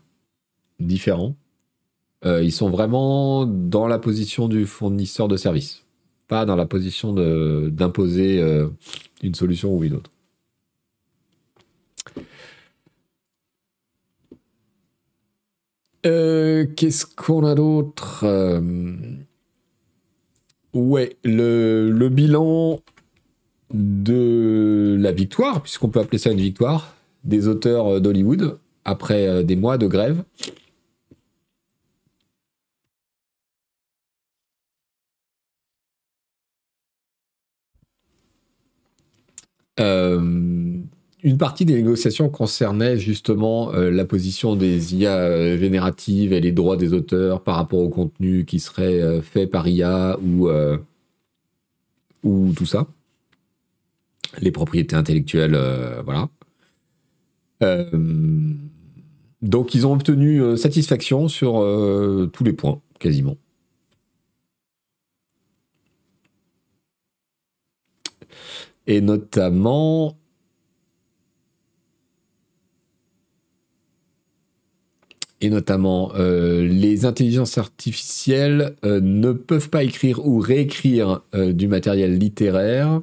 [0.79, 1.35] différents.
[2.25, 5.83] Euh, ils sont vraiment dans la position du fournisseur de services,
[6.27, 8.39] pas dans la position d'imposer
[9.23, 10.11] une solution ou une autre.
[16.03, 18.25] Qu'est-ce qu'on a d'autre?
[20.77, 22.79] Ouais, le, bilan
[23.73, 29.41] de la victoire, puisqu'on peut appeler ça une victoire, des auteurs euh, d'Hollywood, après euh,
[29.41, 30.23] des mois de grève.
[39.79, 40.66] Euh,
[41.23, 46.93] une partie des négociations concernait justement la position des IA génératives et les droits des
[46.93, 50.49] auteurs par rapport au contenu qui serait fait par IA ou,
[52.23, 52.87] ou tout ça.
[54.39, 55.57] Les propriétés intellectuelles,
[56.05, 56.29] voilà.
[59.41, 61.53] donc ils ont obtenu satisfaction sur
[62.31, 63.37] tous les points, quasiment.
[68.87, 70.17] et notamment
[75.41, 81.67] et notamment euh, les intelligences artificielles euh, ne peuvent pas écrire ou réécrire euh, du
[81.67, 83.01] matériel littéraire.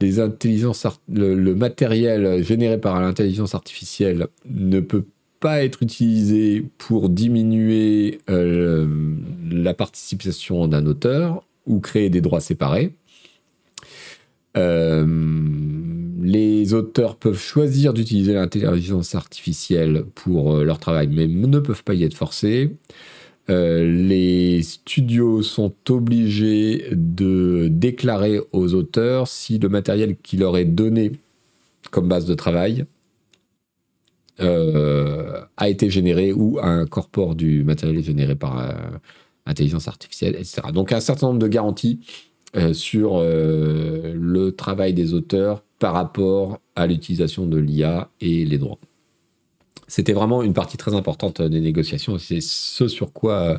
[0.00, 5.06] Les intelligences le, matériel généré par l'intelligence artificielle ne peut
[5.40, 12.92] pas être utilisé pour diminuer la participation d'un auteur ou créer des droits séparés.
[16.18, 21.94] Les auteurs peuvent choisir d'utiliser l'intelligence artificielle pour euh, leur travail, mais ne peuvent pas
[21.94, 22.76] y être forcés.
[23.48, 30.64] Euh, les studios sont obligés de déclarer aux auteurs si le matériel qui leur est
[30.64, 31.12] donné
[31.90, 32.84] comme base de travail
[34.38, 39.00] a été généré ou incorpore du matériel généré par
[39.46, 40.62] intelligence artificielle, etc.
[40.74, 42.00] Donc un certain nombre de garanties
[42.56, 48.58] euh, sur euh, le travail des auteurs par rapport à l'utilisation de l'IA et les
[48.58, 48.78] droits.
[49.88, 52.18] C'était vraiment une partie très importante des négociations.
[52.18, 53.58] C'est ce sur quoi euh,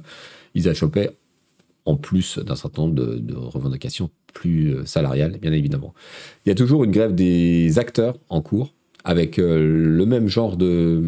[0.55, 1.11] ils achopaient,
[1.85, 5.93] en plus d'un certain nombre de, revendications plus salariales, bien évidemment.
[6.45, 11.01] Il y a toujours une grève des acteurs en cours, avec le même genre de,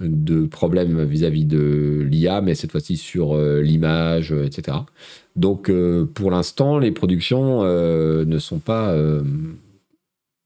[0.00, 4.76] de problèmes vis-à-vis de l'IA, mais cette fois-ci sur l'image, etc.
[5.36, 8.94] Donc euh, pour l'instant, les productions euh, ne sont pas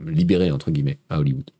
[0.02, 1.50] euh, libérées, entre guillemets, à Hollywood.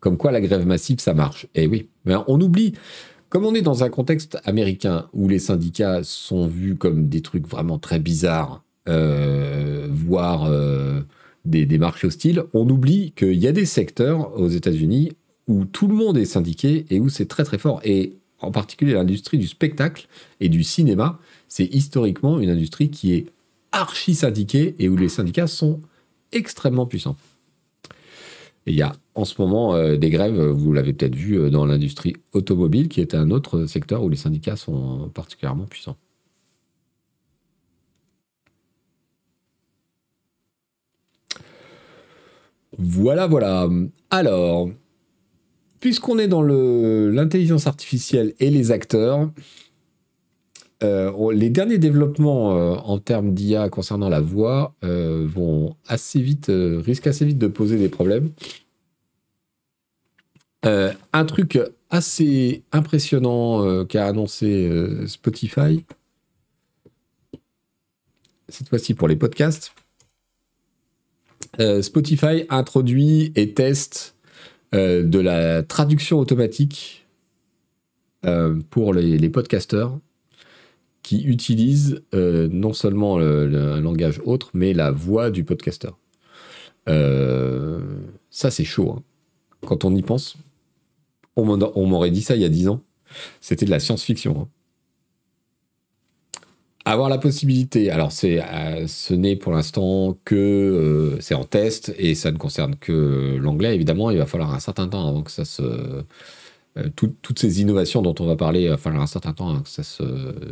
[0.00, 1.46] Comme quoi la grève massive, ça marche.
[1.54, 2.74] Eh oui, mais on oublie,
[3.28, 7.46] comme on est dans un contexte américain où les syndicats sont vus comme des trucs
[7.46, 10.50] vraiment très bizarres, voire
[11.44, 15.12] des, des marchés hostiles, on oublie qu'il y a des secteurs aux États-Unis
[15.48, 17.80] où tout le monde est syndiqué et où c'est très très fort.
[17.84, 20.08] Et en particulier l'industrie du spectacle
[20.40, 21.18] et du cinéma,
[21.48, 23.26] c'est historiquement une industrie qui est
[23.72, 25.80] archi syndiquée et où les syndicats sont
[26.30, 27.16] extrêmement puissants.
[28.66, 31.66] Il y a en ce moment euh, des grèves, vous l'avez peut-être vu euh, dans
[31.66, 35.96] l'industrie automobile, qui est un autre secteur où les syndicats sont particulièrement puissants.
[42.78, 43.68] Voilà, voilà.
[44.10, 44.70] Alors,
[45.80, 49.30] puisqu'on est dans l'intelligence artificielle et les acteurs,
[50.82, 56.50] euh, les derniers développements euh, en termes d'IA concernant la voix euh, vont assez vite,
[56.50, 58.30] risquent assez vite de poser des problèmes.
[60.64, 61.58] un truc
[61.90, 64.70] assez impressionnant qu'a annoncé
[65.06, 65.84] Spotify,
[68.48, 69.74] cette fois-ci pour les podcasts.
[71.80, 74.14] Spotify introduit et teste
[74.72, 77.08] de la traduction automatique
[78.70, 79.98] pour les, podcasteurs
[81.02, 85.98] qui utilisent euh, non seulement un langage autre, mais la voix du podcasteur.
[86.86, 88.94] ça, c'est chaud.
[88.96, 89.02] Hein.
[89.66, 90.36] Quand on y pense,
[91.36, 92.82] on m'aurait dit ça il y a 10 ans.
[93.40, 94.40] C'était de la science-fiction.
[94.40, 94.48] Hein
[96.84, 102.14] avoir la possibilité, alors euh, ce n'est pour l'instant que euh, c'est en test et
[102.14, 104.10] ça ne concerne que l'anglais évidemment.
[104.10, 105.62] Il va falloir un certain temps avant que ça se,
[106.76, 109.60] euh, toutes ces innovations dont on va parler, il va falloir un certain temps avant
[109.60, 110.02] que ça se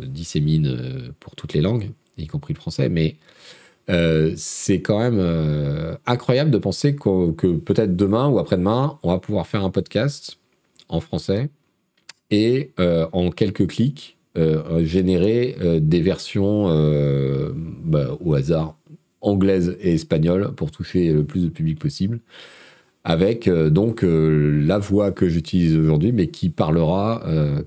[0.06, 2.88] dissémine pour toutes les langues, y compris le français.
[2.88, 3.16] Mais
[4.36, 9.64] c'est quand même incroyable de penser que peut-être demain ou après-demain, on va pouvoir faire
[9.64, 10.38] un podcast
[10.88, 11.50] en français
[12.30, 18.76] et en quelques clics euh, générer euh, des versions euh, bah, au hasard
[19.22, 22.20] anglaises et espagnoles pour toucher le plus de public possible
[23.04, 27.22] avec donc la voix que j'utilise aujourd'hui, mais qui parlera,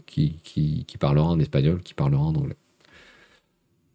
[0.05, 2.57] qui, qui, parlera en espagnol, qui parlera en anglais.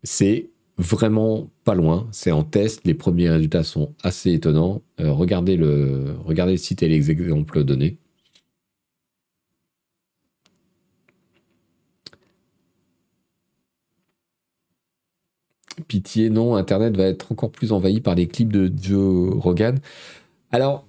[0.03, 4.83] C'est vraiment pas loin, c'est en test, les premiers résultats sont assez étonnants.
[4.99, 7.99] regardez, le, regardez le site et les exemples donnés.
[15.87, 19.79] Pitié, non, Internet va être encore plus envahi par les clips de Joe Rogan.
[20.51, 20.88] Alors,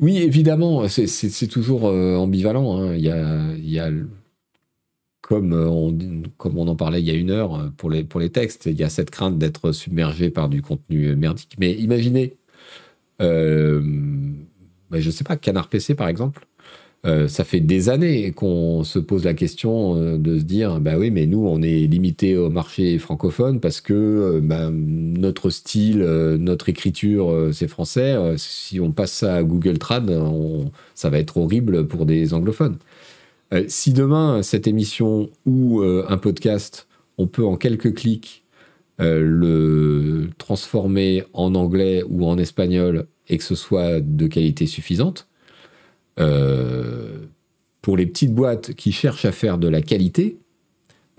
[0.00, 2.78] oui, évidemment, c'est toujours euh, ambivalent.
[2.78, 2.94] Hein.
[2.94, 3.04] Il,
[3.70, 3.90] y a,
[5.20, 5.96] comme on,
[6.36, 8.78] comme on en parlait il y a une heure pour les, pour les textes, il
[8.78, 11.56] y a cette crainte d'être submergé par du contenu merdique.
[11.58, 12.36] Mais imaginez,
[13.22, 13.80] euh,
[14.90, 16.46] je ne sais pas, Canard PC par exemple,
[17.06, 20.94] euh, ça fait des années qu'on se pose la question euh, de se dire, bah
[20.96, 25.98] oui, mais nous, on est limité au marché francophone parce que euh, bah, notre style,
[25.98, 28.16] notre écriture, c'est français.
[28.36, 30.10] si on passe ça à Google Trad,
[30.94, 32.78] ça va être horrible pour des anglophones.
[33.68, 36.86] si demain, cette émission ou un podcast,
[37.18, 38.44] on peut en quelques clics
[38.98, 45.28] le transformer en anglais ou en espagnol et que ce soit de qualité suffisante,
[46.20, 47.26] euh,
[47.82, 50.38] pour les petites boîtes qui cherchent à faire de la qualité,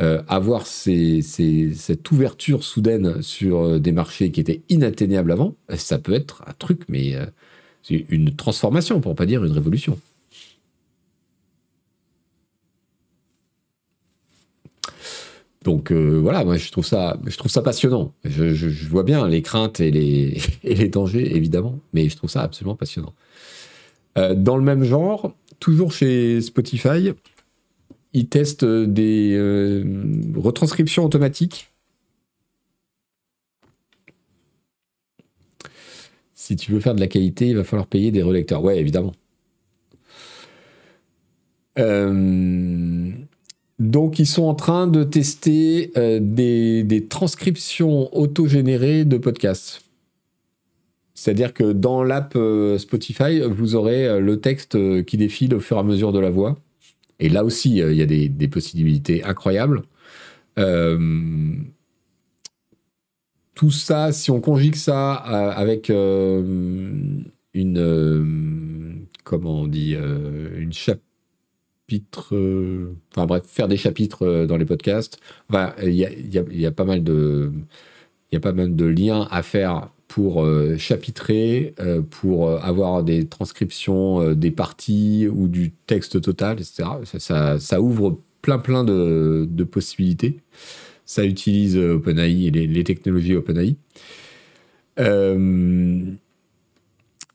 [0.02, 6.14] euh, avoir cette ouverture soudaine sur euh, des marchés qui étaient inatteignables avant, ça peut
[6.14, 7.14] être un truc, mais
[7.84, 10.00] c'est une transformation, pour ne pas dire une révolution.
[15.64, 17.18] Donc voilà, moi je trouve ça,
[17.64, 18.14] passionnant.
[18.24, 23.14] Je, vois bien les craintes et les dangers évidemment, mais je trouve ça absolument passionnant.
[24.18, 27.12] Euh, dans le même genre, toujours chez Spotify,
[28.14, 29.84] ils testent des euh,
[30.36, 31.72] retranscriptions automatiques.
[36.34, 38.64] Si tu veux faire de la qualité, il va falloir payer des relecteurs.
[38.64, 39.14] Ouais, évidemment.
[41.78, 43.12] Euh,
[43.80, 49.85] donc, ils sont en train de tester des, des, transcriptions autogénérées de podcasts.
[51.16, 55.62] C'est-à-dire que dans l'app euh, Spotify, vous aurez euh, le texte euh, qui défile au
[55.62, 56.60] fur et à mesure de la voix.
[57.20, 59.84] Et là aussi, il y a des, possibilités incroyables.
[63.56, 67.24] tout ça, si on conjugue ça avec une,
[69.24, 72.36] comment on dit, une chapitre,
[73.14, 75.18] enfin bref, faire des chapitres dans les podcasts.
[75.82, 77.54] il y a, pas mal de,
[78.30, 82.60] il y a pas mal de liens à faire pour euh, chapitrer, euh, pour euh,
[82.60, 86.84] avoir des transcriptions des parties ou du texte total, etc.
[87.60, 90.40] Ça, ouvre plein plein de, possibilités.
[91.06, 93.76] Ça utilise OpenAI et les, technologies OpenAI.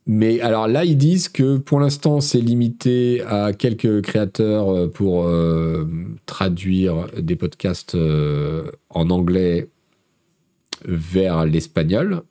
[0.06, 5.30] mais alors là, ils disent que pour l'instant, c'est limité à quelques créateurs pour
[6.26, 7.96] traduire des podcasts
[8.90, 9.68] en anglais
[10.84, 12.22] vers l'espagnol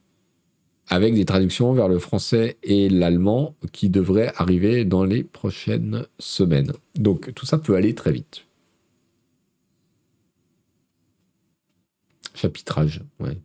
[0.89, 6.73] avec des traductions vers le français et l'allemand qui devraient arriver dans les prochaines semaines.
[6.95, 8.45] Donc tout ça peut aller très vite.
[12.33, 13.37] Chapitrage, ouais.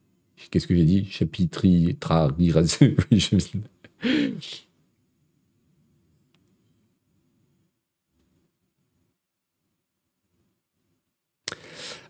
[0.50, 1.06] Qu'est-ce que j'ai dit?
[1.10, 2.30] Chapitri, tra,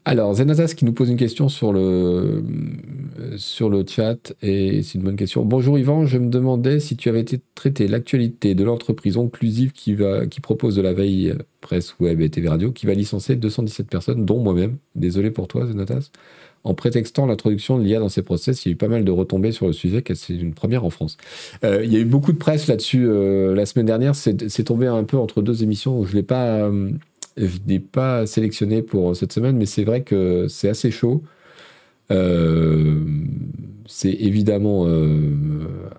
[0.05, 2.45] Alors, Zenatas qui nous pose une question sur le,
[3.37, 5.45] sur le chat, et c'est une bonne question.
[5.45, 7.25] Bonjour Yvan, je me demandais si tu avais
[7.55, 12.29] traité l'actualité de l'entreprise inclusive qui, va, qui propose de la veille presse, web et
[12.29, 14.77] TV radio, qui va licencier 217 personnes, dont moi-même.
[14.95, 16.11] Désolé pour toi, Zenatas.
[16.65, 19.11] En prétextant l'introduction de l'IA dans ses process, il y a eu pas mal de
[19.11, 21.19] retombées sur le sujet, car c'est une première en France.
[21.63, 24.15] Euh, il y a eu beaucoup de presse là-dessus euh, la semaine dernière.
[24.15, 26.47] C'est tombé un peu entre deux émissions où je ne l'ai pas.
[26.47, 26.91] Euh,
[27.37, 31.23] je pas sélectionné pour cette semaine, mais c'est vrai que c'est assez chaud.
[32.11, 33.01] Euh,
[33.87, 34.87] c'est évidemment.
[34.87, 35.91] Euh,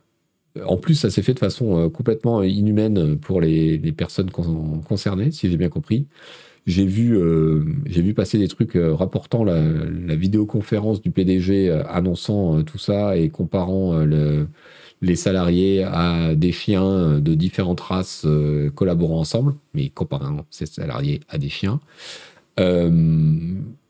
[0.66, 5.50] en plus, ça s'est fait de façon euh, complètement inhumaine pour les, personnes concernées, si
[5.50, 6.08] j'ai bien compris.
[6.66, 7.16] J'ai vu,
[7.86, 9.62] vu passer des trucs rapportant la,
[10.16, 14.48] vidéoconférence du PDG annonçant tout ça et comparant le,
[15.00, 18.26] les salariés à des chiens de différentes races
[18.74, 21.80] collaborant ensemble, mais comparant ces salariés à des chiens.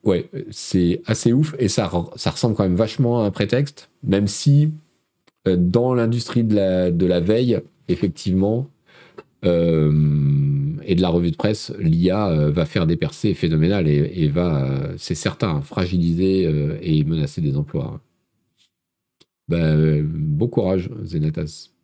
[0.05, 3.89] Euh, ouais, c'est assez ouf et ça, ça ressemble quand même vachement à un prétexte,
[4.03, 4.71] même si
[5.47, 8.69] euh, dans l'industrie de la, de la veille, effectivement,
[9.43, 14.89] et de la revue de presse, l'IA va faire des percées phénoménales et, et va,
[14.97, 16.49] c'est certain, fragiliser
[16.81, 18.01] et menacer des emplois.
[19.47, 21.74] Ben, bon courage, Zenatas.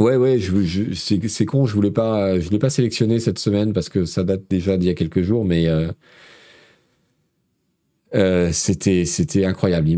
[0.00, 3.90] Ouais, ouais, je, c'est con, je voulais pas, je l'ai pas sélectionné cette semaine parce
[3.90, 5.92] que ça date déjà d'il y a quelques jours, mais euh,
[8.14, 9.88] euh, c'était, c'était incroyable.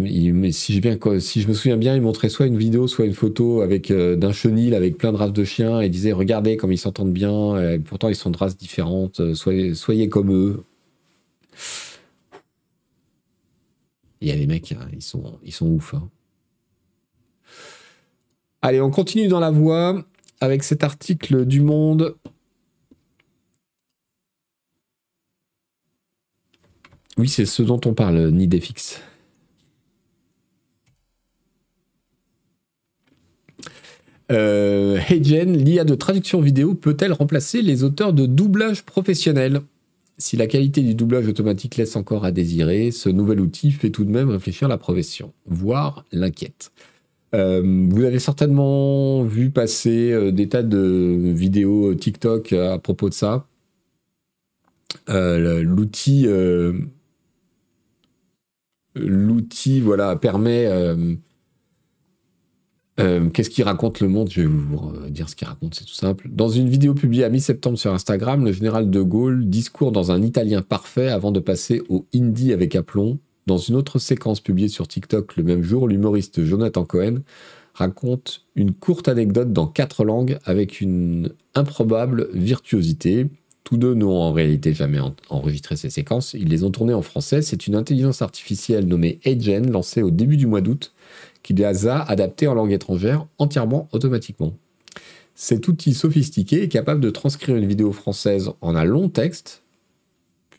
[0.53, 4.17] si, je me souviens bien, il montrait soit une vidéo, soit une photo avec euh,
[4.17, 7.79] d'un chenil avec plein de races de chiens et disait regardez comme ils s'entendent bien.
[7.85, 9.35] pourtant, ils sont de races différentes.
[9.35, 10.65] soyez, soyez comme eux.
[14.21, 15.95] Il y a les mecs, hein, ils sont, ils sont ouf.
[15.95, 16.09] Hein.
[18.65, 20.05] Allez, on continue dans la voie
[20.41, 22.15] avec cet article du Monde.
[27.19, 29.01] Oui, c'est ce dont on parle, Nidefix.
[34.31, 39.61] Euh, Jen, l'IA de traduction vidéo peut-elle remplacer les auteurs de doublage professionnels
[40.19, 44.05] Si la qualité du doublage automatique laisse encore à désirer, ce nouvel outil fait tout
[44.05, 46.71] de même réfléchir la profession, voire l'inquiète.
[47.35, 53.15] Euh, vous avez certainement vu passer euh, des tas de vidéos TikTok à propos de
[53.15, 53.47] ça.
[55.09, 56.27] Euh, l'outil,
[58.95, 60.67] l'outil, voilà, permet
[63.01, 64.29] euh, qu'est-ce qu'il raconte le monde?
[64.31, 66.29] Je vais vous dire ce qu'il raconte, c'est tout simple.
[66.31, 70.23] Dans une vidéo publiée à mi-septembre sur Instagram, le général de Gaulle discourt dans un
[70.23, 73.19] italien parfait avant de passer au hindi avec aplomb.
[73.47, 77.23] Dans une autre séquence publiée sur TikTok le même jour, l'humoriste Jonathan Cohen
[77.75, 83.27] raconte une courte anecdote dans quatre langues avec une improbable virtuosité.
[83.65, 84.99] Tous deux n'ont en réalité jamais
[85.29, 87.43] enregistré ces séquences, ils les ont tournées en français.
[87.43, 90.93] C'est une intelligence artificielle nommée Agen, lancée au début du mois d'août,
[91.43, 94.53] qui les a adaptés en langue étrangère entièrement automatiquement.
[95.35, 99.63] Cet outil sophistiqué est capable de transcrire une vidéo française en un long texte,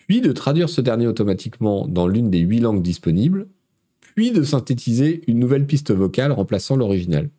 [0.07, 3.47] puis de traduire ce dernier automatiquement dans l'une des huit langues disponibles,
[4.15, 7.29] puis de synthétiser une nouvelle piste vocale remplaçant l'original.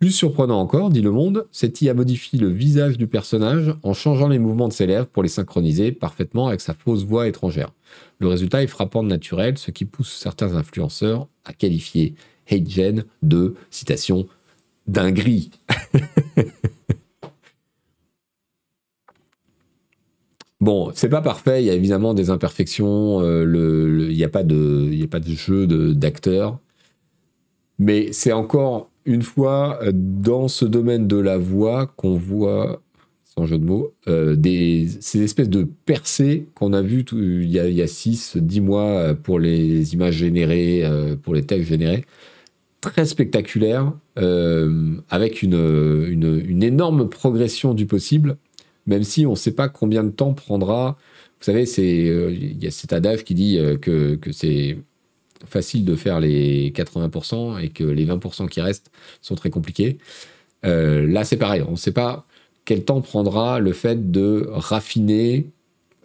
[0.00, 4.28] Plus surprenant encore, dit Le Monde, cette IA modifie le visage du personnage en changeant
[4.28, 7.72] les mouvements de ses lèvres pour les synchroniser parfaitement avec sa fausse voix étrangère.
[8.18, 12.14] Le résultat est frappant de naturel, ce qui pousse certains influenceurs à qualifier
[12.50, 14.26] HateGen de, citation,
[14.86, 15.50] dinguerie.
[20.64, 24.42] Bon, c'est pas parfait, il y a évidemment des imperfections, euh, il n'y a, pas
[24.42, 26.58] de, a pas de jeu d'acteurs,
[27.78, 32.80] mais c'est encore une fois dans ce domaine de la voix qu'on voit
[33.36, 37.82] sans jeu de mots, euh, des, ces espèces de percées qu'on a vues il y
[37.82, 42.04] a 6, 10 mois euh, pour les images générées, euh, pour les textes générés.
[42.80, 43.92] Très spectaculaire,
[45.08, 48.36] avec une, énorme progression du possible,
[48.86, 50.96] même si on ne sait pas combien de temps prendra.
[51.40, 54.78] Vous savez, il y a cet adage qui dit que, que c'est
[55.46, 58.90] facile de faire les 80% et que les 20% qui restent
[59.20, 59.98] sont très compliqués.
[60.62, 62.26] là, c'est pareil, on ne sait pas
[62.64, 65.46] quel temps prendra le fait de raffiner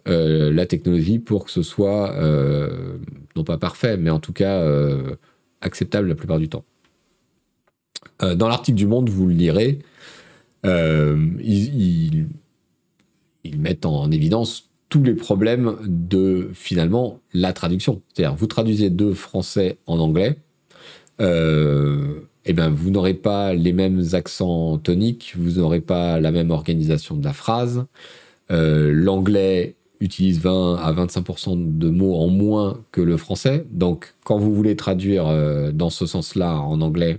[0.08, 2.96] euh, la technologie pour que ce soit, euh,
[3.36, 5.16] non pas parfait, mais en tout cas euh,
[5.60, 6.64] acceptable la plupart du temps.
[8.20, 9.78] dans l'article du Monde, vous le lirez,
[13.44, 18.02] ils, mettent en évidence tous les problèmes de finalement la traduction.
[18.12, 20.36] C'est-à-dire, vous traduisez de français en anglais
[22.46, 27.16] eh ben, vous n'aurez pas les mêmes accents toniques, vous n'aurez pas la même organisation
[27.16, 27.84] de la phrase.
[28.50, 33.66] Euh, l'anglais utilise 20 à 25% de mots en moins que le français.
[33.70, 37.18] Donc, quand vous voulez traduire euh, dans ce sens-là en anglais,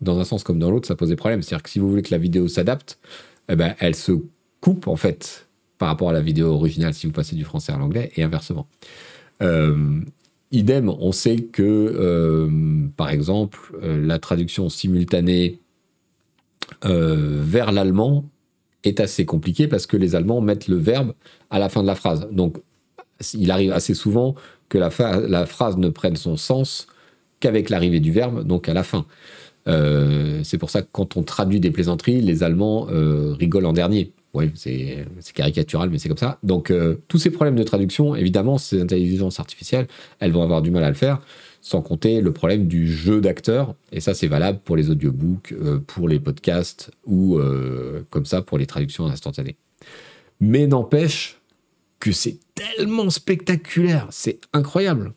[0.00, 1.42] dans un sens comme dans l'autre, ça pose des problèmes.
[1.42, 2.98] C'est-à-dire que si vous voulez que la vidéo s'adapte,
[3.50, 4.12] eh ben, elle se
[4.60, 5.46] coupe en fait
[5.82, 8.68] par rapport à la vidéo originale si vous passez du français à l'anglais et inversement.
[9.42, 10.00] Euh,
[10.52, 15.58] Idem, on sait que, euh, par exemple, euh, la traduction simultanée
[16.84, 18.26] vers l'allemand
[18.84, 21.14] est assez compliquée parce que les Allemands mettent le verbe
[21.50, 22.28] à la fin de la phrase.
[22.30, 22.58] Donc,
[23.34, 24.36] il arrive assez souvent
[24.68, 26.86] que la phrase ne prenne son sens
[27.40, 29.04] qu'avec l'arrivée du verbe, donc à la fin.
[29.66, 32.86] c'est pour ça que quand on traduit des plaisanteries, les Allemands
[33.36, 34.12] rigolent en dernier.
[34.34, 35.04] Oui, c'est
[35.34, 36.38] caricatural, mais c'est comme ça.
[36.42, 39.88] Donc, euh, tous ces problèmes de traduction, évidemment, ces intelligences artificielles,
[40.20, 41.20] elles vont avoir du mal à le faire,
[41.60, 43.74] sans compter le problème du jeu d'acteurs.
[43.92, 48.40] Et ça, c'est valable pour les audiobooks, euh, pour les podcasts ou euh, comme ça
[48.40, 49.56] pour les traductions instantanées.
[50.40, 51.38] Mais n'empêche
[52.00, 55.12] que c'est tellement spectaculaire, c'est incroyable.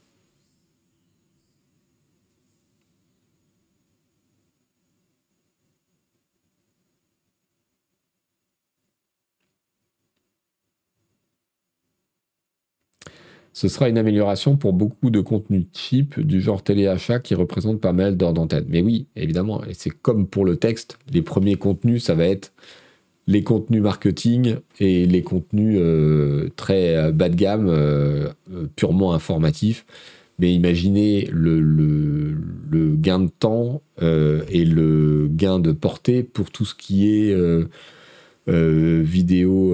[13.55, 17.93] Ce sera une amélioration pour beaucoup de contenus cheap du genre téléachat qui représentent pas
[17.93, 18.65] mal d'heures d'antenne.
[18.67, 22.51] Mais oui, évidemment, et c'est comme pour le texte, les premiers contenus, ça va être
[23.27, 28.27] les contenus marketing et les contenus euh, très euh, bas de gamme, euh,
[28.75, 29.85] purement informatifs.
[30.37, 32.35] Mais imaginez le,
[32.97, 37.33] gain de temps et le gain de portée pour tout ce qui est
[38.45, 39.73] vidéo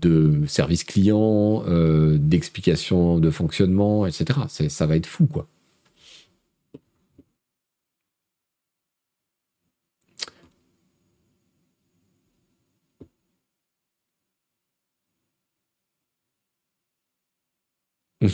[0.00, 4.40] de service client, euh, d'explication de fonctionnement, etc.
[4.68, 5.46] Ça va être fou, quoi.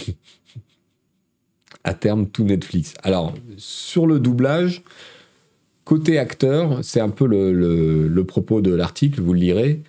[1.84, 2.94] à terme, tout Netflix.
[3.02, 4.82] Alors, sur le doublage,
[5.84, 9.82] côté acteur, c'est un peu le propos de l'article, vous le lirez.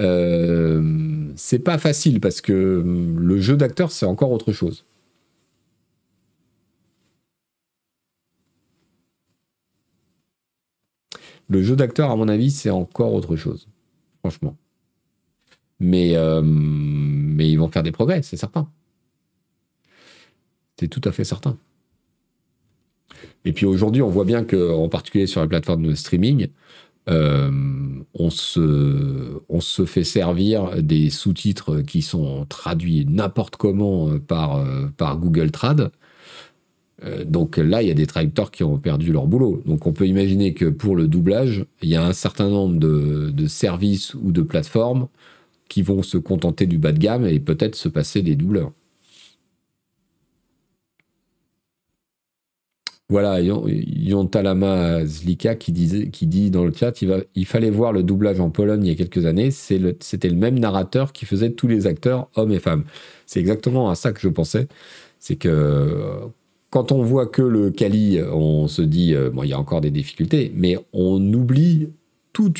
[0.00, 2.82] Euh, c'est pas facile parce que
[3.18, 4.84] le jeu d'acteur, c'est encore autre chose.
[11.48, 13.66] Le jeu d'acteur, à mon avis, c'est encore autre chose.
[14.20, 14.56] Franchement.
[15.80, 18.68] Mais, euh, mais ils vont faire des progrès, c'est certain.
[20.78, 21.58] C'est tout à fait certain.
[23.44, 26.48] Et puis aujourd'hui, on voit bien qu'en particulier sur la plateforme de streaming,
[27.10, 27.50] euh,
[28.14, 34.64] on, se, fait servir des sous-titres qui sont traduits n'importe comment par,
[34.96, 35.90] par Google Trad.
[37.04, 39.62] Euh, donc là, il y a des traducteurs qui ont perdu leur boulot.
[39.66, 43.46] Donc on peut imaginer que pour le doublage, il y a un certain nombre de,
[43.46, 45.08] services ou de plateformes
[45.68, 48.72] qui vont se contenter du bas de gamme et peut-être se passer des doubleurs.
[53.10, 57.02] Voilà, Yontalama Zlika qui, disait, qui dit dans le chat,
[57.34, 60.58] il, fallait voir le doublage en Pologne il y a quelques années, c'était le, même
[60.60, 62.84] narrateur qui faisait tous les acteurs, hommes et femmes.
[63.26, 64.68] C'est exactement à ça que je pensais.
[65.18, 66.30] C'est que
[66.70, 69.80] quand on voit que le Kali, on se dit, euh, bon, il y a encore
[69.80, 71.88] des difficultés, mais on oublie
[72.32, 72.52] tout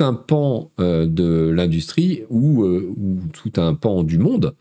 [0.00, 4.54] un pan euh, de l'industrie euh, ou, tout un pan du monde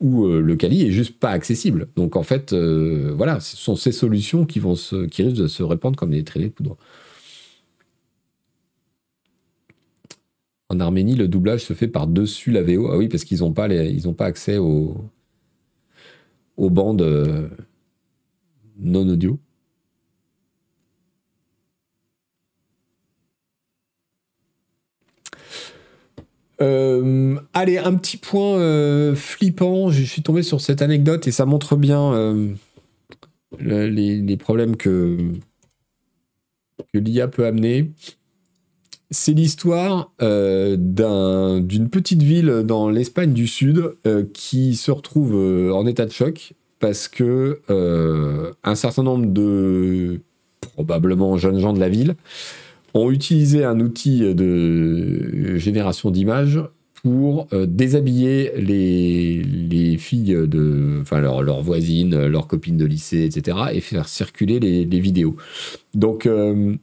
[0.00, 1.88] où le Kali est juste pas accessible.
[1.96, 5.96] Donc en fait, voilà, ce sont ces solutions qui, vont qui risquent de se répandre
[5.96, 6.76] comme des traînées de poudre.
[10.70, 12.88] En Arménie, le doublage se fait par-dessus la VO.
[12.92, 13.68] Ah oui, parce qu'ils n'ont pas,
[14.16, 14.96] pas accès aux,
[16.56, 17.50] aux bandes
[18.78, 19.38] non audio.
[26.60, 29.90] Euh, allez, un petit point euh, flippant.
[29.90, 32.52] Je suis tombé sur cette anecdote et ça montre bien euh,
[33.60, 35.16] les, problèmes que,
[36.94, 37.90] l'IA peut amener.
[39.10, 43.94] C'est l'histoire d'une petite ville dans l'Espagne du Sud
[44.34, 45.34] qui se retrouve
[45.72, 47.62] en état de choc parce que
[48.64, 50.20] un certain nombre de
[50.60, 52.16] probablement jeunes gens de la ville
[52.94, 56.60] ont utilisé un outil de génération d'images
[57.02, 63.80] pour euh, déshabiller les, filles de, enfin leurs voisines, leurs copines de lycée, etc., et
[63.80, 65.36] faire circuler les, vidéos.
[65.94, 66.74] Donc euh,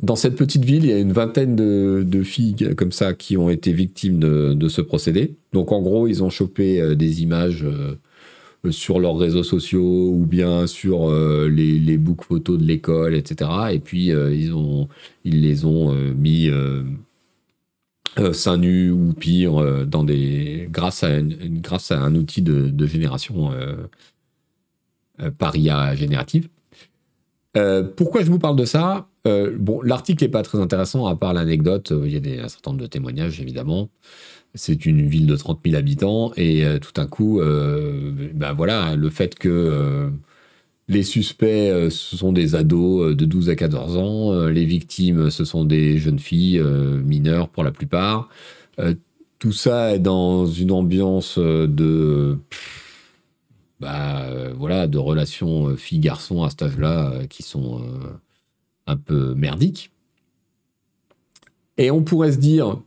[0.00, 3.50] dans cette petite ville, il y a une vingtaine de, filles comme ça qui ont
[3.50, 5.36] été victimes de, ce procédé.
[5.52, 7.96] Donc en gros, ils ont chopé des images euh,
[8.70, 13.50] sur leurs réseaux sociaux ou bien sur euh, les, les books photos de l'école, etc.
[13.72, 14.88] Et puis euh, ils, ont,
[15.24, 16.50] ils les ont mis
[18.32, 23.52] seins nus ou pire dans des, grâce, à grâce à un outil de, de génération
[25.38, 26.48] par IA générative.
[27.96, 29.08] pourquoi je vous parle de ça?
[29.24, 31.92] Bon, l'article n'est pas très intéressant à part l'anecdote.
[32.04, 33.88] Il y a des, un certain nombre de témoignages évidemment
[34.54, 38.96] c'est une ville de 30 000 habitants et euh, tout à coup, euh, ben voilà,
[38.96, 40.10] le fait que euh,
[40.88, 45.64] les suspects ce sont des ados de 12 à 14 ans, les victimes ce sont
[45.64, 46.62] des jeunes filles
[47.04, 48.30] mineures pour la plupart.
[49.38, 52.38] tout ça est dans une ambiance de
[53.80, 54.26] bah,
[54.56, 57.82] voilà de relations filles-garçons à cet âge-là qui sont
[58.86, 59.90] un peu merdiques.
[61.76, 62.80] Et on pourrait se dire,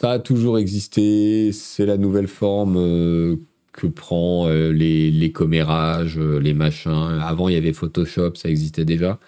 [0.00, 3.36] ça a toujours existé, c'est la nouvelle forme euh,
[3.72, 7.18] que prend euh, les, les commérages, euh, les machins.
[7.20, 9.18] Avant, il y avait Photoshop, ça existait déjà.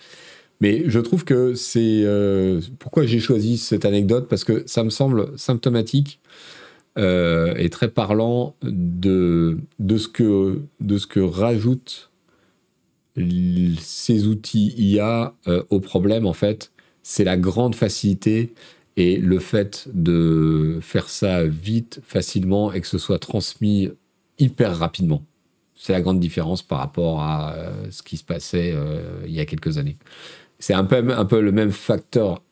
[0.61, 2.05] Mais je trouve que c'est...
[2.79, 4.29] pourquoi j'ai choisi cette anecdote?
[4.29, 6.21] Parce que ça me semble symptomatique
[6.99, 12.11] et très parlant de, de, ce que, de ce que rajoutent
[13.17, 15.33] ces outils IA
[15.71, 16.73] au problème, en fait.
[17.03, 18.53] C'est la grande facilité
[19.01, 23.89] et le fait de faire ça vite, facilement, et que ce soit transmis
[24.39, 25.25] hyper rapidement,
[25.75, 29.41] c'est la grande différence par rapport à euh, ce qui se passait euh, il y
[29.41, 29.97] a quelques années.
[30.59, 32.43] C'est un peu, un peu le même facteur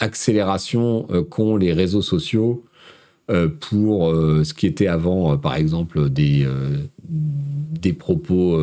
[0.00, 2.64] accélération euh, qu'ont les réseaux sociaux
[3.60, 6.46] pour ce qui était avant, par exemple, des,
[7.08, 8.60] des propos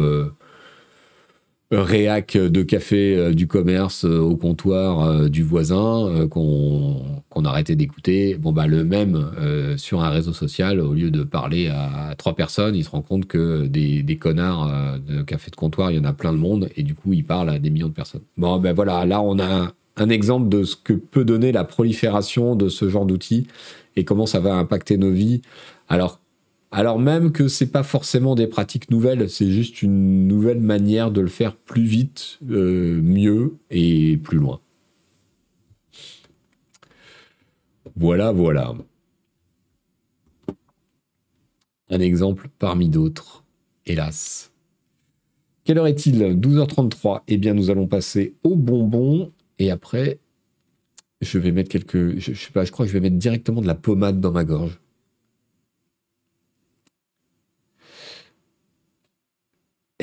[1.71, 8.35] réac de café euh, du commerce euh, au comptoir euh, du voisin qu'on arrêtait d'écouter.
[8.35, 9.31] Bon, bah, le même
[9.77, 13.25] sur un réseau social, au lieu de parler à, trois personnes, il se rend compte
[13.25, 14.69] que des, connards
[15.07, 17.23] de café de comptoir, il y en a plein de monde et du coup, il
[17.23, 18.21] parle à des millions de personnes.
[18.37, 22.55] Bon, ben voilà, là, on a un, exemple de ce que peut donner la prolifération
[22.55, 23.47] de ce genre d'outils
[23.95, 25.41] et comment ça va impacter nos vies.
[25.89, 26.20] Alors
[26.71, 31.19] Alors même que c'est pas forcément des pratiques nouvelles, c'est juste une nouvelle manière de
[31.21, 34.61] le faire plus vite, euh, mieux et plus loin.
[37.95, 38.73] Voilà, voilà.
[41.89, 43.43] Un exemple parmi d'autres,
[43.85, 44.51] hélas.
[45.65, 46.19] Quelle heure est-il?
[46.39, 47.21] 12h33.
[47.27, 49.31] Eh bien, nous allons passer au bonbon.
[49.59, 50.19] Et après,
[51.21, 52.17] je vais mettre quelques.
[52.17, 54.31] Je, je sais pas, je crois que je vais mettre directement de la pommade dans
[54.31, 54.80] ma gorge.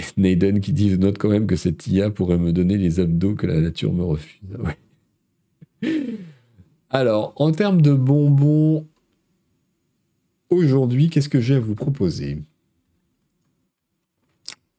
[0.16, 3.46] Naden qui dit note quand même que cette IA pourrait me donner les abdos que
[3.46, 4.40] la nature me refuse.
[6.90, 8.86] Alors, en termes de bonbons,
[10.50, 12.42] aujourd'hui, qu'est-ce que j'ai à vous proposer?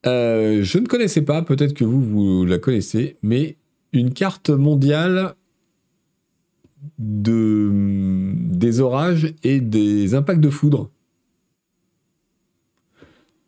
[0.05, 3.57] Euh, Je ne connaissais pas, peut-être que vous, vous la connaissez, mais
[3.93, 5.35] une carte mondiale
[6.97, 10.89] de, des orages et des impacts de foudre.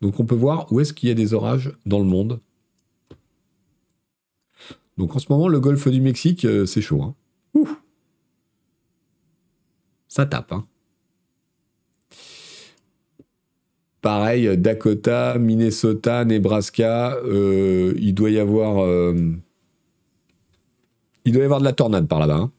[0.02, 2.40] Donc on peut voir où est-ce qu'il y a des orages dans le monde.
[4.98, 7.02] Donc en ce moment, le golfe du Mexique, euh, c'est chaud.
[7.04, 7.16] Hein.
[10.08, 10.52] Ça tape.
[10.52, 10.68] Hein.
[14.02, 18.84] Pareil, Dakota, Minnesota, Nebraska, euh, il doit y avoir...
[18.84, 19.16] Euh,
[21.24, 22.38] il doit y avoir de la tornade par là-bas.
[22.38, 22.52] Hein.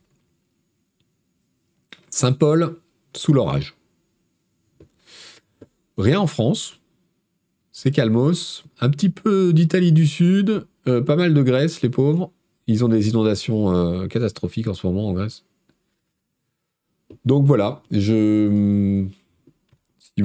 [2.10, 2.76] Saint-Paul,
[3.14, 3.74] sous l'orage.
[5.98, 6.80] Rien en France,
[7.82, 8.62] c'est calmos.
[8.80, 12.30] Un petit peu d'Italie du Sud, euh, pas mal de Grèce, les pauvres.
[12.68, 15.42] Ils ont des inondations euh, catastrophiques en ce moment en Grèce.
[17.24, 17.82] Donc voilà.
[17.90, 19.08] Si vous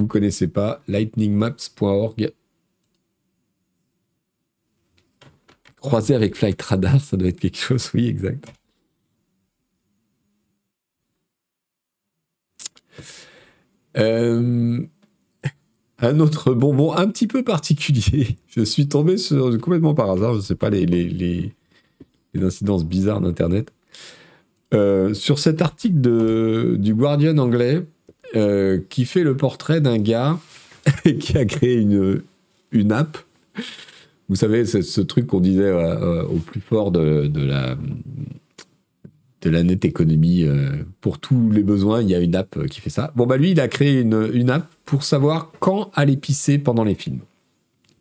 [0.03, 2.31] ne connaissez pas, lightningmaps.org.
[5.77, 8.53] Croisé avec Flight Radar, ça doit être quelque chose, oui, exact.
[13.97, 14.85] Euh,
[15.99, 18.37] un autre bonbon un petit peu particulier.
[18.47, 19.15] Je suis tombé
[19.61, 21.53] complètement par hasard, je ne sais pas les, les,
[22.35, 23.71] incidences bizarres d'Internet.
[24.73, 27.83] Euh, sur cet article de, du Guardian anglais
[28.35, 30.37] euh, qui fait le portrait d'un gars
[31.19, 32.21] qui a créé une,
[32.71, 33.17] une app.
[34.29, 37.77] Vous savez, ce truc qu'on disait euh, au plus fort de, de la
[39.47, 42.01] de la nette économie euh, pour tous les besoins.
[42.01, 43.13] Il y a une app euh, qui fait ça.
[43.15, 46.83] Bon, bah lui, il a créé une, une app pour savoir quand aller pisser pendant
[46.83, 47.21] les films.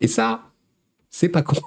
[0.01, 0.51] Et ça,
[1.09, 1.57] c'est pas con.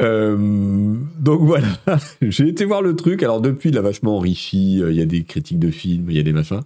[0.00, 1.66] Euh, donc voilà,
[2.22, 3.20] j'ai été voir le truc.
[3.24, 4.78] Alors depuis, il a vachement enrichi.
[4.78, 6.60] Il y a des critiques de films, il y a des machins.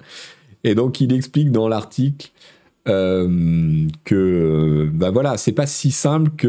[0.64, 2.30] Et donc il explique dans l'article
[2.88, 6.48] euh, que bah voilà, c'est pas si simple que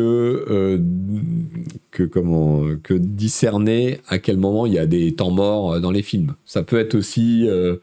[0.50, 0.80] euh,
[1.92, 6.02] que comment que discerner à quel moment il y a des temps morts dans les
[6.02, 6.34] films.
[6.46, 7.78] Ça peut être aussi euh,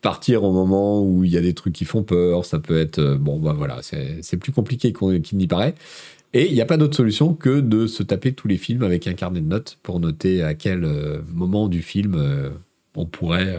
[0.00, 2.44] partir au moment où il y a des trucs qui font peur.
[2.44, 5.74] Ça peut être bon bah voilà, c'est plus compliqué qu'il n'y paraît.
[6.34, 9.06] Et il n'y a pas d'autre solution que de se taper tous les films avec
[9.06, 10.80] un carnet de notes pour noter à quel
[11.32, 12.20] moment du film
[12.96, 13.56] on pourrait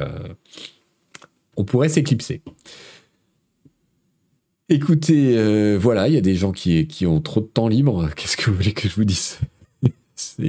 [1.55, 2.41] on pourrait s'éclipser.
[4.69, 8.09] Écoutez, euh, voilà, il y a des gens qui, ont trop de temps libre.
[8.15, 9.39] Qu'est-ce que vous voulez que je vous dise?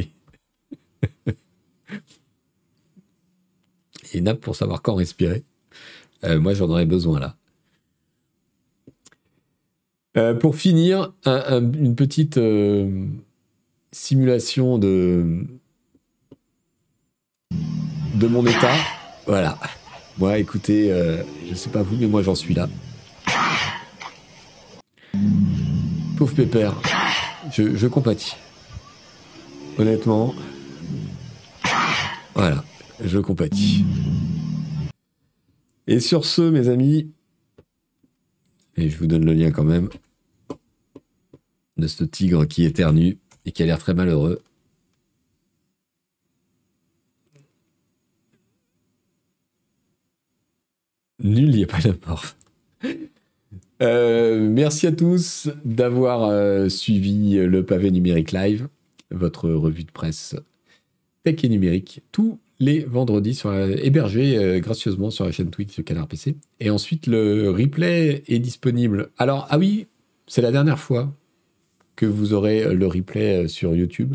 [4.13, 5.43] Et nappe pour savoir quand respirer.
[6.23, 7.37] Euh, moi, j'en aurais besoin là.
[10.17, 12.39] Euh, pour finir, une petite
[13.91, 15.45] simulation de
[17.51, 18.77] de mon état.
[19.27, 19.59] Voilà.
[20.19, 20.91] Moi, écoutez,
[21.51, 22.69] je sais pas vous, mais moi, j'en suis là.
[26.17, 26.81] Pauvre Pépère,
[27.51, 28.37] je, compatis.
[29.79, 30.35] Honnêtement,
[32.35, 32.65] voilà,
[33.01, 33.85] je compatis.
[35.87, 37.13] Et sur ce, mes amis,
[38.77, 39.89] et je vous donne le lien quand même,
[41.77, 44.43] de ce tigre qui éternue et qui a l'air très malheureux.
[51.21, 52.25] Nul, il n'y a pas la mort.
[53.85, 58.69] Euh, merci à tous d'avoir euh, suivi le pavé numérique live,
[59.11, 60.37] votre revue de presse
[61.23, 66.09] tech et numérique, tous les vendredis sur hébergé euh, gracieusement sur la chaîne Twitch Canard
[66.09, 66.37] PC.
[66.61, 69.11] Et ensuite, le replay est disponible.
[69.19, 69.87] Alors, ah oui,
[70.27, 71.13] c'est la dernière fois
[71.95, 74.15] que vous aurez le replay sur YouTube.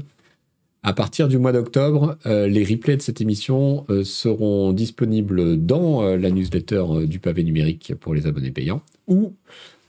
[0.82, 7.06] À partir du mois d'octobre, les replays de cette émission seront disponibles dans la newsletter
[7.06, 9.34] du pavé numérique pour les abonnés payants ou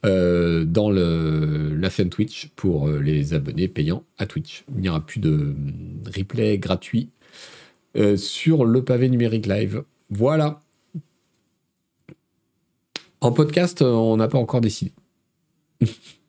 [0.06, 4.64] euh, dans la chaîne Twitch pour euh, les abonnés payants à Twitch.
[4.74, 7.10] Il n'y aura plus de hum, replay gratuit
[7.96, 9.84] euh, sur le pavé numérique live.
[10.08, 10.60] Voilà.
[13.20, 14.92] En podcast, on n'a pas encore décidé.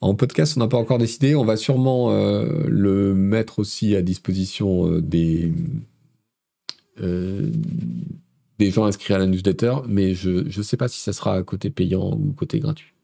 [0.00, 1.34] En podcast, on n'a pas encore décidé.
[1.34, 5.52] On va sûrement euh, le mettre aussi à disposition euh, des,
[7.02, 7.50] euh,
[8.58, 11.68] des gens inscrits à la newsletter, mais je ne sais pas si ça sera côté
[11.68, 12.94] payant ou côté gratuit.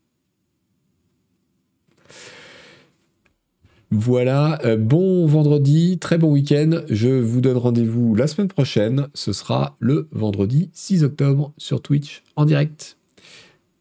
[3.93, 6.83] Voilà, bon vendredi, très bon week-end.
[6.91, 9.07] Je vous donne rendez-vous la semaine prochaine.
[9.15, 12.97] Ce sera le vendredi 6 octobre sur Twitch en direct.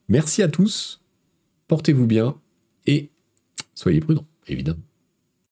[0.07, 1.01] Merci à tous,
[1.67, 2.35] portez-vous bien
[2.87, 3.09] et
[3.73, 4.84] soyez prudents, évidemment.